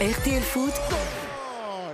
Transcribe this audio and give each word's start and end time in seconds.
RTL 0.00 0.42
Foot, 0.42 0.72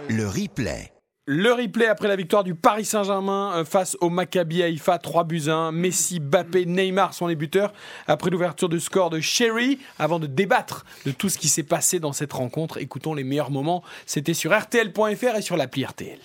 Le 0.09 0.27
replay. 0.27 0.93
Le 1.27 1.53
replay 1.53 1.87
après 1.87 2.09
la 2.09 2.17
victoire 2.17 2.45
du 2.45 2.55
Paris 2.55 2.85
Saint-Germain 2.85 3.53
euh, 3.55 3.65
face 3.65 3.97
au 4.01 4.11
Maccabi 4.11 4.63
Haïfa, 4.63 4.99
3 4.99 5.25
buts 5.25 5.49
1. 5.49 5.73
Messi, 5.73 6.21
Bappé, 6.21 6.67
Neymar 6.67 7.15
sont 7.15 7.27
les 7.27 7.37
buteurs 7.37 7.73
après 8.07 8.31
l'ouverture 8.31 8.69
de 8.69 8.79
score 8.79 9.09
de 9.09 9.21
Sherry. 9.21 9.79
Avant 9.99 10.19
de 10.19 10.27
débattre 10.27 10.85
de 11.07 11.13
tout 11.13 11.29
ce 11.29 11.39
qui 11.39 11.49
s'est 11.49 11.63
passé 11.63 12.01
dans 12.01 12.13
cette 12.13 12.33
rencontre, 12.33 12.79
écoutons 12.79 13.15
les 13.15 13.25
meilleurs 13.25 13.51
moments. 13.51 13.83
C'était 14.05 14.35
sur 14.35 14.53
RTL.fr 14.59 15.37
et 15.37 15.43
sur 15.43 15.57
l'appli 15.57 15.85
RTL. 15.85 16.19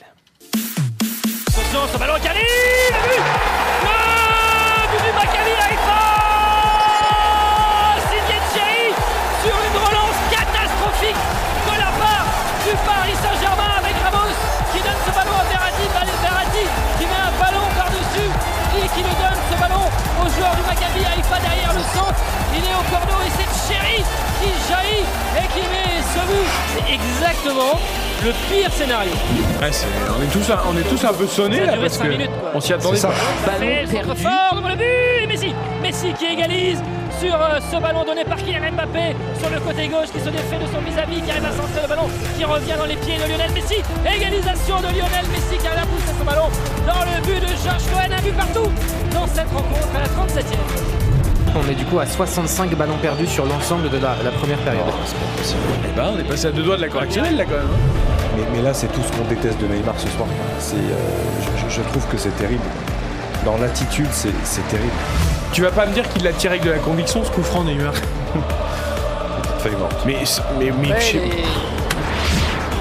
Attention, 1.48 1.94
ce 1.94 2.00
ballon 2.00 2.20
qui 2.20 2.28
arrive 2.28 3.57
du 12.68 12.76
Paris 12.84 13.16
Saint-Germain 13.24 13.72
avec 13.80 13.96
Ramos 14.04 14.36
qui 14.76 14.80
donne 14.84 15.00
ce 15.08 15.12
ballon 15.16 15.36
à 15.40 15.46
Verratti, 15.48 15.88
Verratti 16.22 16.66
qui 17.00 17.06
met 17.08 17.22
un 17.24 17.32
ballon 17.40 17.64
par-dessus 17.80 18.30
et 18.76 18.88
qui 18.92 19.02
le 19.08 19.14
donne 19.16 19.40
ce 19.48 19.56
ballon 19.56 19.86
au 20.20 20.26
joueur 20.36 20.52
du 20.56 20.64
Maccabi 20.68 21.00
Haïfa 21.08 21.40
derrière 21.40 21.72
le 21.74 21.84
centre. 21.96 22.20
Il 22.52 22.64
est 22.64 22.76
au 22.76 22.84
cordeau 22.92 23.20
et 23.24 23.32
c'est 23.40 23.48
Chéri 23.72 24.04
qui 24.44 24.50
jaillit 24.68 25.08
et 25.40 25.48
qui 25.56 25.64
met 25.72 25.96
ce 26.12 26.22
but. 26.28 26.48
C'est 26.76 26.88
exactement 26.94 27.80
le 28.26 28.32
pire 28.52 28.72
scénario. 28.74 29.12
Ouais, 29.62 29.72
c'est- 29.72 29.88
on, 30.12 30.22
est 30.22 30.32
tous, 30.32 30.52
un- 30.52 30.60
on 30.68 30.76
est 30.78 30.84
tous 30.90 31.06
un 31.06 31.14
peu 31.14 31.28
sonnés 31.28 31.66
là 31.66 31.74
parce 31.80 31.98
que 31.98 32.08
minutes, 32.08 32.32
on 32.54 32.60
s'y 32.60 32.74
attendait 32.74 33.00
pas. 33.00 33.14
Ballon 33.46 33.88
contre 34.04 34.16
fort 34.20 34.62
le 34.68 34.76
but 34.76 35.24
et 35.24 35.28
Messi 35.28 35.54
Messi 35.82 36.14
qui 36.20 36.26
égalise 36.26 36.82
sur 37.20 37.34
euh, 37.36 37.60
ce 37.72 37.78
ballon 37.82 38.04
donné 38.06 38.24
par 38.26 38.38
Kylian 38.38 38.72
Mbappé 38.74 39.16
sur 39.40 39.50
le 39.50 39.60
côté 39.60 39.88
gauche 39.88 40.10
qui 40.14 40.20
se 40.20 40.30
défait 40.30 40.58
de 40.58 40.68
son 40.72 40.82
vis-à-vis 40.86 41.22
qui 41.22 41.32
arrive 41.32 41.46
à 41.46 41.52
centrer 41.52 41.82
le 41.82 41.88
ballon 41.88 42.08
qui 42.38 42.44
revient 42.46 42.76
dans 42.78 42.86
les 42.86 42.96
pieds 42.98 43.18
de 43.18 43.24
Lionel 43.30 43.52
Messi 43.54 43.82
égalisation 44.06 44.78
de 44.78 44.88
Lionel 44.94 45.26
Messi 45.32 45.58
qui 45.60 45.68
arrive 45.68 45.84
à 45.84 45.88
pousser 45.88 46.14
ce 46.18 46.24
ballon 46.24 46.48
dans 46.86 47.02
le 47.06 47.16
but 47.26 47.42
de 47.42 47.48
Georges 47.64 47.88
Cohen 47.92 48.12
un 48.18 48.22
but 48.22 48.36
partout 48.36 48.70
dans 49.14 49.28
cette 49.28 49.50
rencontre 49.52 49.88
à 49.96 50.00
la 50.00 50.08
37e 50.08 50.58
On 51.56 51.72
est 51.72 51.76
du 51.76 51.86
coup 51.86 52.00
à 52.00 52.06
65 52.06 52.76
ballons 52.76 52.98
perdus 53.02 53.28
sur 53.28 53.46
l'ensemble 53.46 53.90
de 53.90 53.98
la, 53.98 54.16
la 54.24 54.32
première 54.32 54.60
période. 54.60 54.84
Eh 55.86 55.96
ben, 55.96 56.12
on 56.16 56.20
est 56.20 56.24
passé 56.28 56.48
à 56.48 56.52
deux 56.52 56.64
doigts 56.64 56.78
de 56.78 56.82
la 56.82 56.90
correctionnelle 56.90 57.38
là 57.38 57.46
quand 57.46 57.58
même. 57.58 57.66
hein. 57.66 58.08
Mais, 58.38 58.44
mais 58.54 58.62
là, 58.62 58.74
c'est 58.74 58.88
tout 58.92 59.02
ce 59.02 59.12
qu'on 59.18 59.24
déteste 59.28 59.60
de 59.60 59.66
Neymar 59.68 59.96
ce 59.98 60.08
soir. 60.10 60.28
C'est, 60.60 60.76
euh, 60.76 60.80
je, 61.42 61.64
je- 61.70 61.76
je 61.78 61.82
trouve 61.90 62.06
que 62.08 62.18
c'est 62.18 62.36
terrible. 62.38 62.62
Dans 63.46 63.58
l'attitude, 63.58 64.06
c'est, 64.12 64.34
c'est 64.44 64.68
terrible. 64.68 64.92
Tu 65.54 65.62
vas 65.62 65.72
pas 65.72 65.86
me 65.86 65.94
dire 65.94 66.08
qu'il 66.10 66.24
l'a 66.24 66.34
tiré 66.34 66.56
avec 66.56 66.66
de 66.66 66.72
la 66.72 66.80
conviction 66.80 67.24
ce 67.24 67.30
coup 67.32 67.44
franc 67.44 67.64
Neymar. 67.64 67.94
Morte. 69.76 69.98
Mais, 70.06 70.16
mais, 70.60 70.72
mais 70.80 70.88
je 71.02 71.18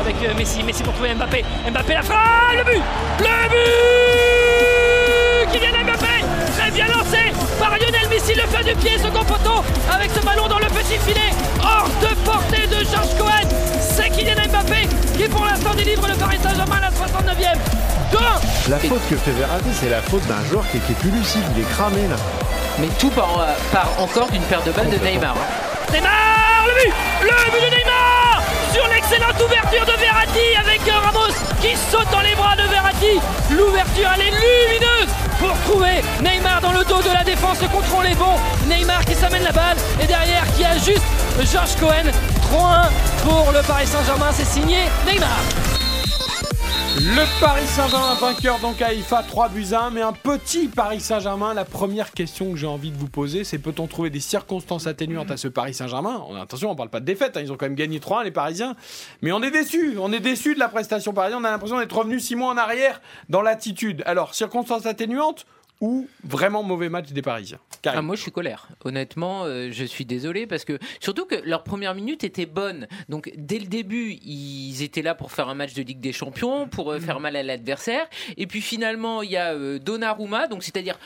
avec 0.00 0.16
euh, 0.22 0.34
Messi 0.38 0.62
Messi 0.62 0.82
pour 0.84 0.92
trouver 0.92 1.14
Mbappé 1.14 1.44
Mbappé 1.68 1.94
la 1.94 2.02
frappe 2.02 2.20
le 2.56 2.62
but 2.64 2.80
le 3.18 3.48
but 3.50 5.50
Kylian 5.52 5.82
Mbappé 5.84 6.14
très 6.56 6.70
bien 6.70 6.86
lancé 6.86 7.32
par 7.58 7.70
Lionel 7.70 8.08
Messi 8.08 8.34
le 8.34 8.42
fait 8.42 8.62
du 8.62 8.72
pied 8.76 8.98
second 8.98 9.24
poteau 9.24 9.64
avec 9.92 10.12
ce 10.12 10.20
ballon 10.24 10.46
dans 10.46 10.60
le 10.60 10.66
petit 10.66 10.96
filet 11.04 11.32
hors 11.60 11.88
de 12.00 12.14
portée 12.24 12.68
de 12.68 12.84
Georges 12.84 13.16
Cohen 13.18 13.48
c'est 13.80 14.10
Kylian 14.10 14.46
Mbappé 14.48 14.86
qui 15.18 15.28
pour 15.28 15.44
l'instant 15.44 15.74
délivre 15.74 16.06
le 16.06 16.14
Paris 16.14 16.38
Saint-Germain 16.40 16.76
à 16.76 16.80
la 16.82 16.90
69e 16.90 17.58
2 18.12 18.18
La 18.70 18.78
faute 18.78 19.02
que 19.10 19.16
fait 19.16 19.32
Verratti, 19.32 19.70
c'est 19.72 19.90
la 19.90 20.02
faute 20.02 20.24
d'un 20.28 20.44
joueur 20.44 20.64
qui, 20.70 20.78
qui 20.78 20.92
est 20.92 21.00
plus 21.00 21.10
lucide, 21.10 21.42
il 21.56 21.62
est 21.62 21.68
cramé 21.68 22.06
là. 22.08 22.16
Mais 22.78 22.88
tout 22.98 23.10
part, 23.10 23.40
euh, 23.40 24.02
encore 24.02 24.28
d'une 24.30 24.42
paire 24.42 24.62
de 24.62 24.70
balles 24.70 24.90
de 24.90 24.98
Neymar. 24.98 25.34
hein. 25.36 25.92
Neymar, 25.92 26.66
le 26.66 26.74
but 26.74 26.94
Le 27.22 27.50
but 27.50 27.64
de 27.70 27.76
Neymar 27.76 28.42
Sur 28.72 28.86
l'excellente 28.88 29.40
ouverture 29.42 29.86
de 29.86 29.98
Verratti 29.98 30.56
avec 30.60 30.80
euh, 30.88 30.98
Ramos 31.04 31.32
qui 31.60 31.74
saute 31.90 32.06
dans 32.12 32.20
les 32.20 32.34
bras 32.34 32.54
de 32.54 32.62
Verratti. 32.68 33.18
L'ouverture, 33.50 34.10
elle 34.14 34.20
est 34.22 34.30
lumineuse 34.30 35.08
pour 35.38 35.56
trouver 35.64 36.02
Neymar 36.20 36.60
dans 36.60 36.72
le 36.72 36.84
dos 36.84 37.00
de 37.02 37.10
la 37.12 37.24
défense. 37.24 37.60
Le 37.62 37.68
contrôle 37.68 38.06
est 38.06 38.14
bon. 38.14 38.34
Neymar 38.66 39.04
qui 39.06 39.14
s'amène 39.14 39.42
la 39.42 39.52
balle 39.52 39.76
et 40.00 40.06
derrière 40.06 40.44
qui 40.54 40.64
ajuste 40.64 41.02
Georges 41.50 41.76
Cohen. 41.80 42.10
3-1 42.52 42.88
pour 43.24 43.52
le 43.52 43.62
Paris 43.62 43.86
Saint-Germain. 43.86 44.30
C'est 44.32 44.44
signé 44.46 44.78
Neymar. 45.06 45.28
Le 46.98 47.40
Paris 47.40 47.66
Saint-Germain 47.66 48.14
vainqueur 48.14 48.58
donc 48.60 48.80
à 48.80 48.86
Haïfa 48.86 49.22
3 49.22 49.50
buts 49.50 49.66
à 49.72 49.82
1, 49.84 49.90
mais 49.90 50.00
un 50.00 50.14
petit 50.14 50.66
Paris 50.68 51.00
Saint-Germain. 51.00 51.52
La 51.52 51.66
première 51.66 52.12
question 52.12 52.50
que 52.50 52.56
j'ai 52.56 52.66
envie 52.66 52.90
de 52.90 52.96
vous 52.96 53.08
poser, 53.08 53.44
c'est 53.44 53.58
peut-on 53.58 53.86
trouver 53.86 54.08
des 54.08 54.20
circonstances 54.20 54.86
atténuantes 54.86 55.30
à 55.30 55.36
ce 55.36 55.46
Paris 55.48 55.74
Saint-Germain? 55.74 56.24
On- 56.26 56.36
Attention, 56.40 56.70
on 56.70 56.74
parle 56.76 56.88
pas 56.88 57.00
de 57.00 57.04
défaite, 57.04 57.36
hein, 57.36 57.40
ils 57.42 57.52
ont 57.52 57.56
quand 57.56 57.66
même 57.66 57.74
gagné 57.74 57.98
3-1 58.00 58.24
les 58.24 58.30
Parisiens, 58.30 58.76
mais 59.20 59.30
on 59.32 59.42
est 59.42 59.50
déçus, 59.50 59.96
on 60.00 60.10
est 60.12 60.20
déçus 60.20 60.54
de 60.54 60.58
la 60.60 60.68
prestation 60.68 61.12
parisienne, 61.12 61.40
on 61.42 61.44
a 61.44 61.50
l'impression 61.50 61.78
d'être 61.78 61.96
revenu 61.96 62.18
6 62.18 62.34
mois 62.34 62.50
en 62.52 62.56
arrière 62.56 63.00
dans 63.28 63.42
l'attitude. 63.42 64.02
Alors, 64.06 64.34
circonstances 64.34 64.86
atténuantes 64.86 65.44
ou 65.80 66.08
vraiment 66.24 66.62
mauvais 66.62 66.88
match 66.88 67.12
des 67.12 67.22
Parisiens. 67.22 67.58
Ah, 67.84 68.02
moi, 68.02 68.16
je 68.16 68.22
suis 68.22 68.32
colère. 68.32 68.68
Honnêtement, 68.84 69.44
euh, 69.44 69.68
je 69.70 69.84
suis 69.84 70.04
désolé 70.04 70.46
parce 70.46 70.64
que 70.64 70.78
surtout 71.00 71.26
que 71.26 71.36
leur 71.44 71.62
première 71.62 71.94
minute 71.94 72.24
était 72.24 72.46
bonne. 72.46 72.88
Donc, 73.08 73.32
dès 73.36 73.58
le 73.58 73.66
début, 73.66 74.12
ils 74.24 74.82
étaient 74.82 75.02
là 75.02 75.14
pour 75.14 75.32
faire 75.32 75.48
un 75.48 75.54
match 75.54 75.74
de 75.74 75.82
Ligue 75.82 76.00
des 76.00 76.12
Champions, 76.12 76.68
pour 76.68 76.92
euh, 76.92 76.98
faire 76.98 77.20
mal 77.20 77.36
à 77.36 77.42
l'adversaire. 77.42 78.08
Et 78.36 78.46
puis 78.46 78.60
finalement, 78.60 79.22
il 79.22 79.30
y 79.30 79.36
a 79.36 79.52
euh, 79.52 79.78
Donnarumma, 79.78 80.48
donc 80.48 80.62
c'est-à-dire 80.64 80.98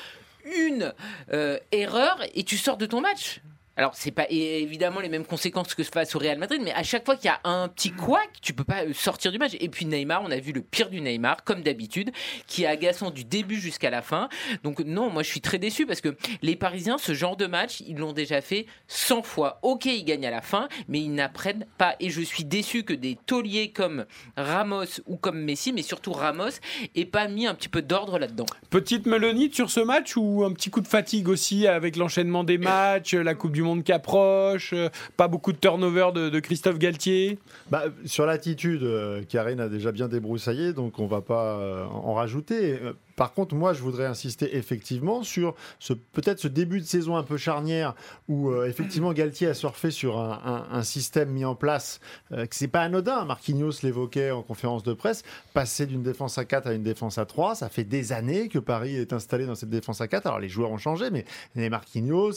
une 0.45 0.93
euh, 1.33 1.59
erreur 1.73 2.19
et 2.35 2.45
tu 2.45 2.57
sors 2.57 2.77
de 2.77 2.87
ton 2.87 3.01
match. 3.01 3.41
Alors, 3.81 3.95
c'est 3.95 4.11
pas 4.11 4.27
évidemment 4.29 5.01
les 5.01 5.09
mêmes 5.09 5.25
conséquences 5.25 5.75
que 5.75 5.83
face 5.85 6.15
au 6.15 6.19
Real 6.19 6.37
Madrid, 6.37 6.61
mais 6.63 6.71
à 6.73 6.83
chaque 6.83 7.07
fois 7.07 7.17
qu'il 7.17 7.31
y 7.31 7.33
a 7.33 7.41
un 7.45 7.67
petit 7.67 7.93
couac, 7.93 8.29
tu 8.43 8.53
peux 8.53 8.63
pas 8.63 8.85
euh, 8.85 8.93
sortir 8.93 9.33
du 9.33 9.39
match. 9.39 9.53
Et 9.59 9.71
puis 9.71 9.87
Neymar, 9.87 10.23
on 10.23 10.31
a 10.31 10.37
vu 10.37 10.53
le 10.53 10.61
pire 10.61 10.91
du 10.91 11.01
Neymar, 11.01 11.45
comme 11.45 11.63
d'habitude, 11.63 12.11
qui 12.47 12.65
est 12.65 12.67
agaçant 12.67 13.11
du 13.11 13.25
début 13.25 13.59
jusqu'à 13.59 13.89
la 13.89 14.03
fin. 14.03 14.29
Donc 14.65 14.81
non, 14.81 15.09
moi 15.09 15.23
je 15.23 15.31
suis 15.31 15.41
très 15.41 15.57
déçu 15.59 15.87
parce 15.87 16.03
que 16.03 16.15
les 16.43 16.57
Parisiens, 16.57 16.99
ce 16.99 17.15
genre 17.15 17.39
de 17.39 17.47
match, 17.47 17.81
ils 17.87 17.97
l'ont 17.97 18.13
déjà 18.13 18.43
fait 18.43 18.67
100 18.89 19.23
fois. 19.23 19.61
Ok, 19.63 19.87
ils 19.87 20.05
gagnent 20.05 20.27
à 20.27 20.31
la 20.31 20.43
fin, 20.43 20.69
mais 20.87 21.01
ils 21.01 21.15
n'apprennent 21.15 21.65
pas. 21.79 21.97
Et 22.01 22.11
je 22.11 22.21
suis 22.21 22.45
déçu 22.45 22.83
que 22.83 22.93
des 22.93 23.17
tauliers 23.25 23.73
comme 23.73 24.05
Ramos 24.37 25.01
ou 25.07 25.17
comme 25.17 25.41
Messi, 25.41 25.73
mais 25.73 25.81
surtout 25.81 26.13
Ramos, 26.13 26.51
aient 26.95 27.07
pas 27.07 27.29
mis 27.29 27.47
un 27.47 27.55
petit 27.55 27.71
peu 27.71 27.81
d'ordre 27.81 28.19
là-dedans. 28.19 28.45
Petite 28.69 29.07
melonite 29.07 29.55
sur 29.55 29.71
ce 29.71 29.81
match 29.81 30.19
ou 30.19 30.45
un 30.45 30.53
petit 30.53 30.69
coup 30.69 30.83
de 30.83 30.89
fatigue 30.89 31.31
aussi 31.31 31.67
avec 31.67 31.97
l'enchaînement 31.97 32.45
des 32.45 32.59
matchs, 32.59 33.15
la 33.15 33.35
Coupe 33.35 33.53
du 33.53 33.63
Monde 33.63 33.70
qui 33.79 33.93
approche, 33.93 34.73
euh, 34.73 34.89
pas 35.17 35.29
beaucoup 35.29 35.53
de 35.53 35.59
turnover 35.59 36.09
de, 36.15 36.29
de 36.29 36.41
Christophe 36.41 36.79
Galtier 36.79 37.39
Bah, 37.71 37.85
sur 38.05 38.27
l'attitude, 38.27 38.83
euh, 38.83 39.23
Karine 39.29 39.61
a 39.61 39.69
déjà 39.69 39.93
bien 39.93 40.09
débroussaillé, 40.09 40.73
donc 40.73 40.99
on 40.99 41.07
va 41.07 41.21
pas 41.21 41.57
euh, 41.57 41.85
en 41.87 42.15
rajouter. 42.15 42.79
Par 43.21 43.35
contre, 43.35 43.55
moi, 43.55 43.75
je 43.75 43.83
voudrais 43.83 44.07
insister 44.07 44.57
effectivement 44.57 45.23
sur 45.23 45.55
ce 45.79 45.93
peut-être 45.93 46.41
ce 46.41 46.49
début 46.49 46.81
de 46.81 46.87
saison 46.87 47.17
un 47.17 47.23
peu 47.23 47.37
charnière 47.37 47.95
où 48.29 48.49
euh, 48.49 48.67
effectivement 48.67 49.13
Galtier 49.13 49.49
a 49.49 49.53
surfé 49.53 49.91
sur 49.91 50.19
un, 50.19 50.83
système 50.85 51.29
mis 51.29 51.45
en 51.45 51.55
place 51.55 52.01
euh, 52.33 52.47
que 52.47 52.57
c'est 52.57 52.67
pas 52.67 52.81
anodin. 52.81 53.27
Marquinhos 53.27 53.83
l'évoquait 53.83 54.31
en 54.31 54.41
conférence 54.41 54.85
de 54.85 54.95
presse. 54.95 55.23
Passer 55.53 55.85
d'une 55.85 56.03
défense 56.03 56.39
à 56.39 56.47
4 56.47 56.69
à 56.69 56.73
une 56.73 56.83
défense 56.83 57.19
à 57.19 57.27
3, 57.27 57.57
ça 57.57 57.69
fait 57.69 57.85
des 57.85 58.13
années 58.13 58.49
que 58.49 58.59
Paris 58.59 58.97
est 58.97 59.13
installé 59.13 59.45
dans 59.45 59.55
cette 59.55 59.69
défense 59.69 60.01
à 60.01 60.09
4. 60.09 60.27
Alors 60.27 60.39
les 60.39 60.49
joueurs 60.49 60.71
ont 60.71 60.79
changé, 60.79 61.11
mais 61.11 61.27
les 61.57 61.69
Marquinhos, 61.69 62.33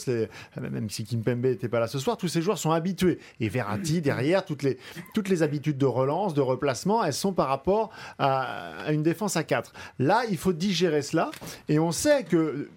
même 0.60 0.90
si 0.90 1.04
Kimpembe 1.04 1.46
n'était 1.46 1.70
pas 1.70 1.80
là 1.80 1.86
ce 1.86 1.98
soir, 1.98 2.18
tous 2.18 2.28
ces 2.28 2.42
joueurs 2.42 2.58
sont 2.58 2.72
habitués. 2.72 3.20
Et 3.40 3.48
Verratti 3.48 4.02
derrière, 4.02 4.44
toutes 4.44 4.62
les 4.62 4.76
toutes 5.14 5.30
les 5.30 5.42
habitudes 5.42 5.78
de 5.78 5.86
relance, 5.86 6.34
de 6.34 6.42
replacement, 6.42 7.02
elles 7.02 7.14
sont 7.14 7.32
par 7.32 7.48
rapport 7.48 7.88
à, 8.18 8.82
à 8.84 8.92
une 8.92 9.02
défense 9.02 9.38
à 9.38 9.44
4. 9.44 9.72
Là, 9.98 10.24
il 10.28 10.36
faut 10.36 10.52
digérer 10.52 10.73
cela. 10.74 11.30
Et 11.68 11.78
on 11.78 11.92
sait 11.92 12.24
que 12.24 12.68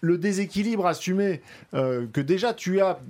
le 0.00 0.18
déséquilibre 0.18 0.86
assumé 0.86 1.40
euh, 1.74 2.06
que 2.12 2.20
déjà 2.20 2.54
tu 2.54 2.80
as 2.80 3.00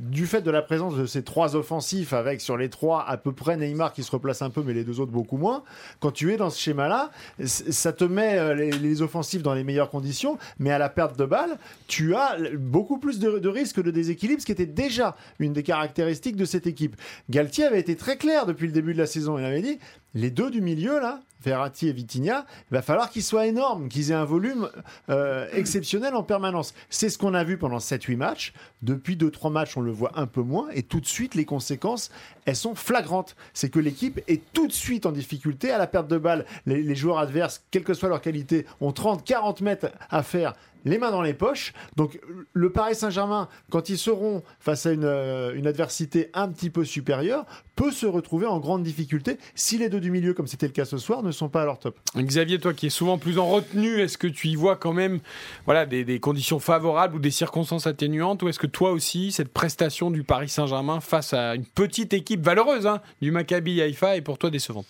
du 0.00 0.26
fait 0.26 0.42
de 0.42 0.50
la 0.50 0.62
présence 0.62 0.96
de 0.96 1.06
ces 1.06 1.22
trois 1.22 1.56
offensifs 1.56 2.12
avec 2.12 2.40
sur 2.40 2.56
les 2.56 2.68
trois 2.68 3.08
à 3.08 3.16
peu 3.16 3.32
près 3.32 3.56
Neymar 3.56 3.92
qui 3.92 4.02
se 4.02 4.10
replace 4.10 4.42
un 4.42 4.50
peu 4.50 4.62
mais 4.62 4.74
les 4.74 4.84
deux 4.84 5.00
autres 5.00 5.12
beaucoup 5.12 5.38
moins 5.38 5.62
quand 6.00 6.10
tu 6.10 6.32
es 6.32 6.36
dans 6.36 6.50
ce 6.50 6.60
schéma 6.60 6.88
là 6.88 7.10
ça 7.44 7.92
te 7.92 8.04
met 8.04 8.38
euh, 8.38 8.54
les, 8.54 9.02
offensifs 9.02 9.42
dans 9.42 9.54
les 9.54 9.64
meilleures 9.64 9.90
conditions 9.90 10.38
mais 10.58 10.70
à 10.70 10.78
la 10.78 10.88
perte 10.88 11.18
de 11.18 11.24
balle 11.24 11.58
tu 11.86 12.14
as 12.14 12.36
beaucoup 12.58 12.98
plus 12.98 13.18
de, 13.18 13.38
de 13.38 13.48
risques 13.48 13.82
de 13.82 13.90
déséquilibre 13.90 14.40
ce 14.40 14.46
qui 14.46 14.52
était 14.52 14.66
déjà 14.66 15.16
une 15.38 15.52
des 15.52 15.62
caractéristiques 15.62 16.36
de 16.36 16.44
cette 16.44 16.66
équipe 16.66 16.96
Galtier 17.30 17.64
avait 17.64 17.80
été 17.80 17.96
très 17.96 18.16
clair 18.16 18.46
depuis 18.46 18.66
le 18.66 18.72
début 18.72 18.92
de 18.92 18.98
la 18.98 19.06
saison 19.06 19.38
il 19.38 19.44
avait 19.44 19.62
dit 19.62 19.78
les 20.16 20.30
deux 20.30 20.50
du 20.50 20.60
milieu 20.62 20.98
là 20.98 21.20
Verratti 21.42 21.88
et 21.88 21.92
Vitinha, 21.92 22.46
il 22.70 22.74
va 22.74 22.82
falloir 22.82 23.10
qu'ils 23.10 23.22
soient 23.22 23.46
énormes, 23.46 23.88
qu'ils 23.88 24.10
aient 24.10 24.14
un 24.14 24.24
volume 24.24 24.68
euh, 25.10 25.46
exceptionnel 25.52 26.14
en 26.14 26.22
permanence. 26.22 26.74
C'est 26.90 27.08
ce 27.08 27.18
qu'on 27.18 27.34
a 27.34 27.44
vu 27.44 27.58
pendant 27.58 27.76
7-8 27.76 28.16
matchs. 28.16 28.52
Depuis 28.82 29.16
2-3 29.16 29.52
matchs, 29.52 29.76
on 29.76 29.80
le 29.80 29.92
voit 29.92 30.18
un 30.18 30.26
peu 30.26 30.40
moins. 30.40 30.68
Et 30.70 30.82
tout 30.82 30.98
de 30.98 31.06
suite, 31.06 31.34
les 31.34 31.44
conséquences, 31.44 32.10
elles 32.46 32.56
sont 32.56 32.74
flagrantes. 32.74 33.36
C'est 33.52 33.68
que 33.68 33.78
l'équipe 33.78 34.20
est 34.26 34.42
tout 34.54 34.66
de 34.66 34.72
suite 34.72 35.06
en 35.06 35.12
difficulté 35.12 35.70
à 35.70 35.78
la 35.78 35.86
perte 35.86 36.08
de 36.08 36.18
balle. 36.18 36.46
Les, 36.64 36.82
les 36.82 36.96
joueurs 36.96 37.18
adverses, 37.18 37.62
quelle 37.70 37.84
que 37.84 37.94
soit 37.94 38.08
leur 38.08 38.22
qualité, 38.22 38.66
ont 38.80 38.90
30-40 38.90 39.62
mètres 39.62 39.92
à 40.10 40.22
faire 40.22 40.54
les 40.86 40.98
mains 40.98 41.10
dans 41.10 41.20
les 41.20 41.34
poches. 41.34 41.74
Donc 41.96 42.18
le 42.52 42.70
Paris 42.70 42.94
Saint-Germain, 42.94 43.48
quand 43.70 43.90
ils 43.90 43.98
seront 43.98 44.42
face 44.60 44.86
à 44.86 44.92
une, 44.92 45.04
euh, 45.04 45.54
une 45.54 45.66
adversité 45.66 46.30
un 46.32 46.48
petit 46.48 46.70
peu 46.70 46.84
supérieure, 46.84 47.44
peut 47.74 47.90
se 47.90 48.06
retrouver 48.06 48.46
en 48.46 48.58
grande 48.58 48.82
difficulté 48.82 49.36
si 49.54 49.76
les 49.76 49.90
deux 49.90 50.00
du 50.00 50.10
milieu, 50.10 50.32
comme 50.32 50.46
c'était 50.46 50.66
le 50.66 50.72
cas 50.72 50.86
ce 50.86 50.96
soir, 50.96 51.22
ne 51.22 51.32
sont 51.32 51.48
pas 51.48 51.62
à 51.62 51.64
leur 51.66 51.78
top. 51.78 51.98
Xavier, 52.16 52.58
toi 52.58 52.72
qui 52.72 52.86
es 52.86 52.90
souvent 52.90 53.18
plus 53.18 53.38
en 53.38 53.46
retenue, 53.46 54.00
est-ce 54.00 54.16
que 54.16 54.28
tu 54.28 54.48
y 54.48 54.54
vois 54.54 54.76
quand 54.76 54.92
même 54.92 55.20
voilà, 55.66 55.84
des, 55.84 56.04
des 56.04 56.20
conditions 56.20 56.60
favorables 56.60 57.16
ou 57.16 57.18
des 57.18 57.30
circonstances 57.30 57.86
atténuantes 57.86 58.42
Ou 58.42 58.48
est-ce 58.48 58.58
que 58.58 58.66
toi 58.66 58.92
aussi, 58.92 59.32
cette 59.32 59.52
prestation 59.52 60.10
du 60.10 60.22
Paris 60.22 60.48
Saint-Germain 60.48 61.00
face 61.00 61.34
à 61.34 61.56
une 61.56 61.66
petite 61.66 62.14
équipe 62.14 62.42
valeureuse 62.42 62.86
hein, 62.86 63.00
du 63.20 63.32
Maccabi 63.32 63.82
Haïfa 63.82 64.16
est 64.16 64.22
pour 64.22 64.38
toi 64.38 64.50
décevante? 64.50 64.86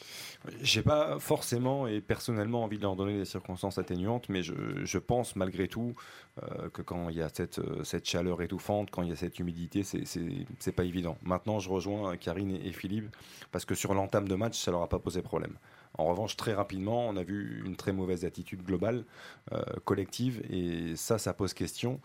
J'ai 0.61 0.83
pas 0.83 1.19
forcément 1.19 1.87
et 1.87 2.01
personnellement 2.01 2.63
envie 2.63 2.77
de 2.77 2.83
leur 2.83 2.97
donner 2.97 3.19
des 3.19 3.25
circonstances 3.25 3.79
atténuantes, 3.79 4.29
mais 4.29 4.43
je, 4.43 4.99
pense 4.99 5.37
malgré 5.37 5.69
tout 5.69 5.95
euh, 6.43 6.69
que 6.71 6.83
quand 6.83 7.09
il 7.11 7.17
y 7.17 7.23
a 7.23 7.29
cette, 7.29 7.59
euh, 7.59 7.85
cette 7.85 8.09
chaleur 8.09 8.43
étouffante, 8.43 8.91
quand 8.91 9.03
il 9.03 9.11
y 9.11 9.13
a 9.13 9.17
cette 9.17 9.39
humidité, 9.39 9.83
c'est- 9.83 10.73
pas 10.73 10.85
évident. 10.85 11.17
Maintenant, 11.23 11.59
je 11.59 11.71
rejoins 11.71 12.17
Karine 12.17 12.51
et, 12.51 12.69
et 12.69 12.73
Philippe 12.73 13.15
parce 13.53 13.65
que 13.65 13.75
sur 13.75 13.95
l'entame 13.95 14.29
de 14.29 14.35
match, 14.35 14.59
ça 14.59 14.71
leur 14.71 14.83
a 14.83 14.89
pas 14.89 14.99
posé 14.99 15.23
problème. 15.23 15.57
En 15.99 16.05
revanche, 16.07 16.37
très 16.37 16.55
rapidement, 16.55 17.09
on 17.09 17.17
a 17.17 17.23
vu 17.23 17.63
une 17.65 17.77
très 17.77 17.93
mauvaise 17.93 18.25
attitude 18.25 18.63
globale, 18.63 19.05
euh, 19.53 19.63
collective, 19.85 20.43
et 20.51 20.97
ça, 20.97 21.19
ça 21.19 21.33
pose 21.33 21.55
question. 21.55 22.01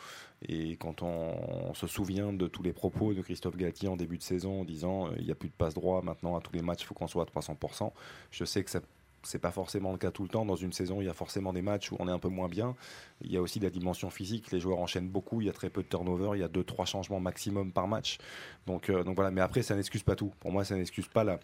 Et 0.48 0.78
quand 0.78 1.02
on, 1.02 1.74
se 1.74 1.88
souvient 1.88 2.34
de 2.34 2.48
tous 2.48 2.64
les 2.64 2.74
propos 2.74 3.14
de 3.14 3.22
Christophe 3.22 3.56
Galtier 3.58 3.88
en 3.88 3.96
début 3.96 4.18
de 4.18 4.24
saison 4.24 4.62
en 4.62 4.66
disant 4.66 5.08
euh, 5.08 5.16
il 5.18 5.26
n'y 5.26 5.32
a 5.32 5.36
plus 5.36 5.50
de 5.50 5.54
passe 5.54 5.74
droit 5.74 6.02
maintenant 6.02 6.36
à 6.36 6.42
tous 6.42 6.54
les 6.54 6.62
matchs, 6.62 6.82
il 6.82 6.86
faut 6.86 6.94
qu'on 6.94 7.08
soit 7.08 7.24
à 7.24 7.40
300%, 7.40 7.92
je 8.32 8.46
sais 8.46 8.64
que 8.64 8.70
ça 8.70 8.82
c'est 9.24 9.40
pas 9.40 9.52
forcément 9.52 9.92
le 9.92 9.98
cas 9.98 10.12
tout 10.12 10.24
le 10.24 10.30
temps. 10.30 10.46
Dans 10.46 10.56
une 10.56 10.74
saison, 10.74 11.02
il 11.02 11.06
y 11.06 11.10
a 11.10 11.14
forcément 11.14 11.54
des 11.54 11.62
matchs 11.62 11.92
où 11.92 11.96
on 12.00 12.08
est 12.08 12.12
un 12.12 12.20
peu 12.20 12.30
moins 12.30 12.48
bien. 12.48 12.76
Il 13.22 13.32
y 13.32 13.38
a 13.38 13.42
aussi 13.42 13.60
la 13.60 13.70
dimension 13.70 14.10
physique. 14.10 14.52
Les 14.52 14.60
joueurs 14.60 14.80
enchaînent 14.80 15.10
beaucoup. 15.10 15.42
Il 15.42 15.48
y 15.48 15.50
a 15.50 15.54
très 15.54 15.70
peu 15.70 15.84
de 15.84 15.88
turnover. 15.88 16.32
Il 16.36 16.42
y 16.42 16.44
a 16.44 16.48
deux, 16.48 16.64
trois 16.64 16.86
changements 16.86 17.20
maximum 17.20 17.72
par 17.72 17.88
match. 17.88 18.18
Donc, 18.66 18.90
euh, 18.90 19.04
donc 19.04 19.16
voilà. 19.16 19.32
Mais 19.32 19.42
après, 19.42 19.62
ça 19.62 19.76
n'excuse 19.76 20.04
pas 20.04 20.16
tout. 20.16 20.32
Pour 20.40 20.52
moi, 20.52 20.64
ça 20.64 20.76
n'excuse 20.76 21.08
pas 21.08 21.24
la 21.24 21.40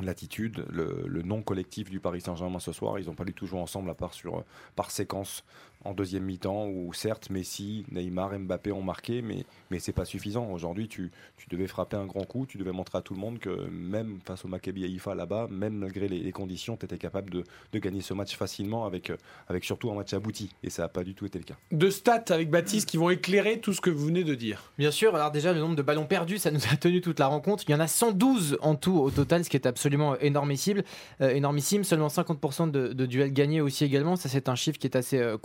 l'attitude, 0.00 0.64
le, 0.70 1.04
le 1.06 1.22
non 1.22 1.42
collectif 1.42 1.90
du 1.90 2.00
Paris 2.00 2.20
Saint-Germain 2.20 2.60
ce 2.60 2.72
soir. 2.72 2.98
Ils 2.98 3.06
n'ont 3.06 3.14
pas 3.14 3.24
du 3.24 3.34
tout 3.34 3.46
joué 3.46 3.60
ensemble 3.60 3.90
à 3.90 3.94
part 3.94 4.14
sur 4.14 4.38
euh, 4.38 4.44
par 4.76 4.90
séquence 4.90 5.44
en 5.84 5.94
deuxième 5.94 6.24
mi-temps 6.24 6.68
où 6.68 6.92
certes 6.92 7.30
Messi, 7.30 7.84
Neymar, 7.90 8.38
Mbappé 8.38 8.72
ont 8.72 8.82
marqué, 8.82 9.22
mais 9.22 9.44
mais 9.70 9.78
c'est 9.78 9.92
pas 9.92 10.04
suffisant. 10.04 10.50
Aujourd'hui, 10.50 10.88
tu, 10.88 11.10
tu 11.36 11.48
devais 11.48 11.66
frapper 11.66 11.96
un 11.96 12.06
grand 12.06 12.24
coup. 12.24 12.46
Tu 12.46 12.58
devais 12.58 12.72
montrer 12.72 12.98
à 12.98 13.02
tout 13.02 13.14
le 13.14 13.20
monde 13.20 13.38
que 13.38 13.68
même 13.70 14.18
face 14.24 14.44
au 14.44 14.48
Maccabi 14.48 14.84
Haïfa 14.84 15.14
là-bas, 15.14 15.48
même 15.50 15.74
malgré 15.74 16.08
les, 16.08 16.18
les 16.18 16.32
conditions, 16.32 16.76
tu 16.76 16.84
étais 16.84 16.98
capable 16.98 17.30
de, 17.30 17.44
de 17.72 17.78
gagner 17.78 18.00
ce 18.00 18.14
match 18.14 18.36
facilement 18.36 18.84
avec 18.84 19.12
avec 19.48 19.64
surtout 19.64 19.90
un 19.90 19.94
match 19.94 20.12
abouti. 20.12 20.50
Et 20.62 20.70
ça 20.70 20.82
n'a 20.82 20.88
pas 20.88 21.04
du 21.04 21.14
tout 21.14 21.26
été 21.26 21.38
le 21.38 21.44
cas. 21.44 21.56
Deux 21.72 21.90
stats 21.90 22.24
avec 22.30 22.50
Baptiste 22.50 22.88
qui 22.88 22.96
vont 22.96 23.10
éclairer 23.10 23.60
tout 23.60 23.72
ce 23.72 23.80
que 23.80 23.90
vous 23.90 24.06
venez 24.06 24.24
de 24.24 24.34
dire. 24.34 24.72
Bien 24.78 24.90
sûr, 24.90 25.14
alors 25.14 25.30
déjà 25.30 25.52
le 25.52 25.60
nombre 25.60 25.76
de 25.76 25.82
ballons 25.82 26.06
perdus, 26.06 26.38
ça 26.38 26.50
nous 26.50 26.60
a 26.72 26.76
tenu 26.76 27.00
toute 27.00 27.18
la 27.18 27.26
rencontre. 27.26 27.64
Il 27.68 27.72
y 27.72 27.74
en 27.74 27.80
a 27.80 27.86
112 27.88 28.58
en 28.60 28.74
tout 28.74 28.98
au 28.98 29.10
total, 29.10 29.44
ce 29.44 29.50
qui 29.50 29.56
est 29.56 29.66
absolument 29.66 30.18
énormissime. 30.18 30.82
Euh, 31.20 31.30
énormissime. 31.30 31.84
Seulement 31.84 32.08
50% 32.08 32.70
de, 32.70 32.88
de 32.88 33.06
duels 33.06 33.32
gagnés 33.32 33.60
aussi 33.60 33.84
également. 33.84 34.16
Ça 34.16 34.28
c'est 34.28 34.48
un 34.48 34.54
chiffre 34.54 34.78
qui 34.78 34.86
est 34.86 34.96
assez 34.96 35.18
euh, 35.18 35.38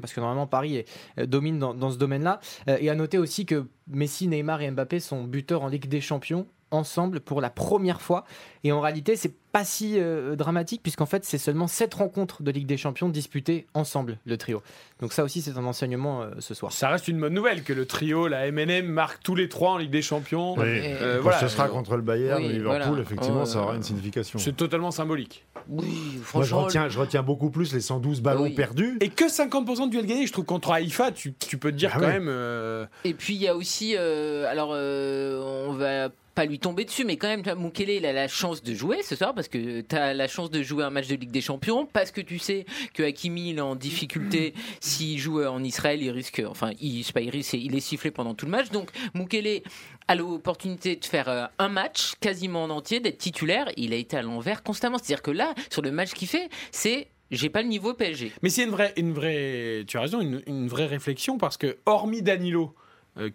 parce 0.00 0.12
que 0.12 0.20
normalement 0.20 0.46
Paris 0.46 0.76
est- 0.76 0.88
euh, 1.18 1.26
domine 1.26 1.58
dans, 1.58 1.74
dans 1.74 1.90
ce 1.90 1.98
domaine-là. 1.98 2.40
Euh, 2.68 2.76
et 2.80 2.90
à 2.90 2.94
noter 2.94 3.18
aussi 3.18 3.46
que 3.46 3.66
Messi, 3.86 4.28
Neymar 4.28 4.60
et 4.62 4.70
Mbappé 4.70 5.00
sont 5.00 5.24
buteurs 5.24 5.62
en 5.62 5.68
Ligue 5.68 5.86
des 5.88 6.00
Champions 6.00 6.46
ensemble 6.70 7.20
pour 7.20 7.40
la 7.40 7.50
première 7.50 8.00
fois. 8.00 8.24
Et 8.64 8.72
en 8.72 8.80
réalité, 8.80 9.16
c'est 9.16 9.32
pas 9.52 9.64
si 9.64 9.94
euh, 9.98 10.36
dramatique 10.36 10.82
puisqu'en 10.82 11.06
fait, 11.06 11.24
c'est 11.24 11.38
seulement 11.38 11.66
7 11.66 11.94
rencontres 11.94 12.42
de 12.42 12.50
Ligue 12.50 12.66
des 12.66 12.76
Champions 12.76 13.08
disputées 13.08 13.66
ensemble, 13.74 14.18
le 14.26 14.36
trio. 14.36 14.62
Donc 15.00 15.12
ça 15.12 15.24
aussi, 15.24 15.40
c'est 15.40 15.56
un 15.56 15.64
enseignement 15.64 16.22
euh, 16.22 16.30
ce 16.40 16.54
soir. 16.54 16.72
Ça 16.72 16.88
reste 16.88 17.08
une 17.08 17.18
bonne 17.20 17.32
nouvelle 17.34 17.62
que 17.62 17.72
le 17.72 17.86
trio, 17.86 18.28
la 18.28 18.50
MNM, 18.50 18.86
marque 18.86 19.22
tous 19.22 19.34
les 19.34 19.48
trois 19.48 19.70
en 19.72 19.76
Ligue 19.78 19.90
des 19.90 20.02
Champions. 20.02 20.54
Oui. 20.58 20.64
Euh, 20.66 21.16
Quand 21.18 21.22
voilà. 21.22 21.38
ce 21.40 21.48
sera 21.48 21.68
contre 21.68 21.96
le 21.96 22.02
Bayern, 22.02 22.42
oui, 22.42 22.52
Liverpool, 22.54 22.82
voilà. 22.88 23.02
effectivement, 23.02 23.40
Oh, 23.42 23.46
ça 23.46 23.60
aura 23.62 23.72
euh, 23.72 23.76
une 23.76 23.82
signification. 23.82 24.38
C'est 24.38 24.56
totalement 24.56 24.90
symbolique. 24.90 25.46
Oui, 25.68 25.86
Moi, 25.86 26.12
je 26.16 26.22
franchement. 26.24 26.62
retiens, 26.64 26.88
je 26.88 26.98
retiens 26.98 27.22
beaucoup 27.22 27.50
plus 27.50 27.72
les 27.74 27.80
112 27.80 28.20
ballons 28.22 28.42
Oui. 28.44 28.54
perdus. 28.54 28.96
Et 29.00 29.08
que 29.08 29.28
50% 29.30 29.86
de 29.86 29.90
duels 29.90 30.06
gagnés, 30.06 30.26
je 30.26 30.32
trouve 30.32 30.44
contre 30.46 30.70
Haïfa, 30.72 31.12
tu, 31.12 31.34
tu 31.34 31.58
peux 31.58 31.70
te 31.70 31.76
dire 31.76 31.90
Ah 31.94 31.98
quand 32.00 32.06
ouais. 32.06 32.12
même. 32.14 32.28
euh, 32.28 32.86
Et 33.04 33.14
puis 33.14 33.34
il 33.34 33.40
y 33.42 33.48
a 33.48 33.54
aussi, 33.54 33.94
euh, 33.96 34.46
alors 34.50 34.70
euh, 34.72 35.66
on 35.68 35.72
va 35.72 36.08
pas 36.38 36.44
lui 36.44 36.60
tomber 36.60 36.84
dessus, 36.84 37.04
mais 37.04 37.16
quand 37.16 37.26
même, 37.26 37.42
tu 37.42 37.50
vois, 37.50 37.60
Mukele, 37.60 37.90
il 37.90 38.06
a 38.06 38.12
la 38.12 38.28
chance 38.28 38.62
de 38.62 38.72
jouer 38.72 39.02
ce 39.02 39.16
soir 39.16 39.34
parce 39.34 39.48
que 39.48 39.80
tu 39.80 39.96
as 39.96 40.14
la 40.14 40.28
chance 40.28 40.52
de 40.52 40.62
jouer 40.62 40.84
un 40.84 40.90
match 40.90 41.08
de 41.08 41.16
Ligue 41.16 41.32
des 41.32 41.40
Champions, 41.40 41.84
parce 41.92 42.12
que 42.12 42.20
tu 42.20 42.38
sais 42.38 42.64
que 42.94 43.02
Hakimi 43.02 43.50
il 43.50 43.58
est 43.58 43.60
en 43.60 43.74
difficulté. 43.74 44.54
S'il 44.80 45.18
joue 45.18 45.42
en 45.42 45.64
Israël, 45.64 46.00
il 46.00 46.12
risque, 46.12 46.40
enfin, 46.48 46.70
il, 46.80 47.02
c'est 47.02 47.12
pas 47.12 47.22
il 47.22 47.30
risque, 47.30 47.54
il 47.54 47.74
est 47.74 47.80
sifflé 47.80 48.12
pendant 48.12 48.34
tout 48.34 48.46
le 48.46 48.52
match. 48.52 48.70
Donc 48.70 48.90
Mukele 49.14 49.62
a 50.06 50.14
l'opportunité 50.14 50.94
de 50.94 51.04
faire 51.04 51.28
euh, 51.28 51.46
un 51.58 51.68
match 51.68 52.12
quasiment 52.20 52.62
en 52.62 52.70
entier, 52.70 53.00
d'être 53.00 53.18
titulaire. 53.18 53.68
Il 53.76 53.92
a 53.92 53.96
été 53.96 54.16
à 54.16 54.22
l'envers 54.22 54.62
constamment. 54.62 54.98
C'est-à-dire 54.98 55.22
que 55.22 55.32
là, 55.32 55.56
sur 55.70 55.82
le 55.82 55.90
match 55.90 56.12
qu'il 56.12 56.28
fait, 56.28 56.50
c'est 56.70 57.08
j'ai 57.32 57.50
pas 57.50 57.62
le 57.62 57.68
niveau 57.68 57.94
PSG. 57.94 58.30
Mais 58.42 58.50
c'est 58.50 58.62
une 58.62 58.70
vraie, 58.70 58.92
une 58.96 59.12
vraie, 59.12 59.82
tu 59.88 59.96
as 59.96 60.02
raison, 60.02 60.20
une, 60.20 60.40
une 60.46 60.68
vraie 60.68 60.86
réflexion 60.86 61.36
parce 61.36 61.56
que 61.56 61.78
hormis 61.84 62.22
Danilo, 62.22 62.76
euh, 62.76 62.87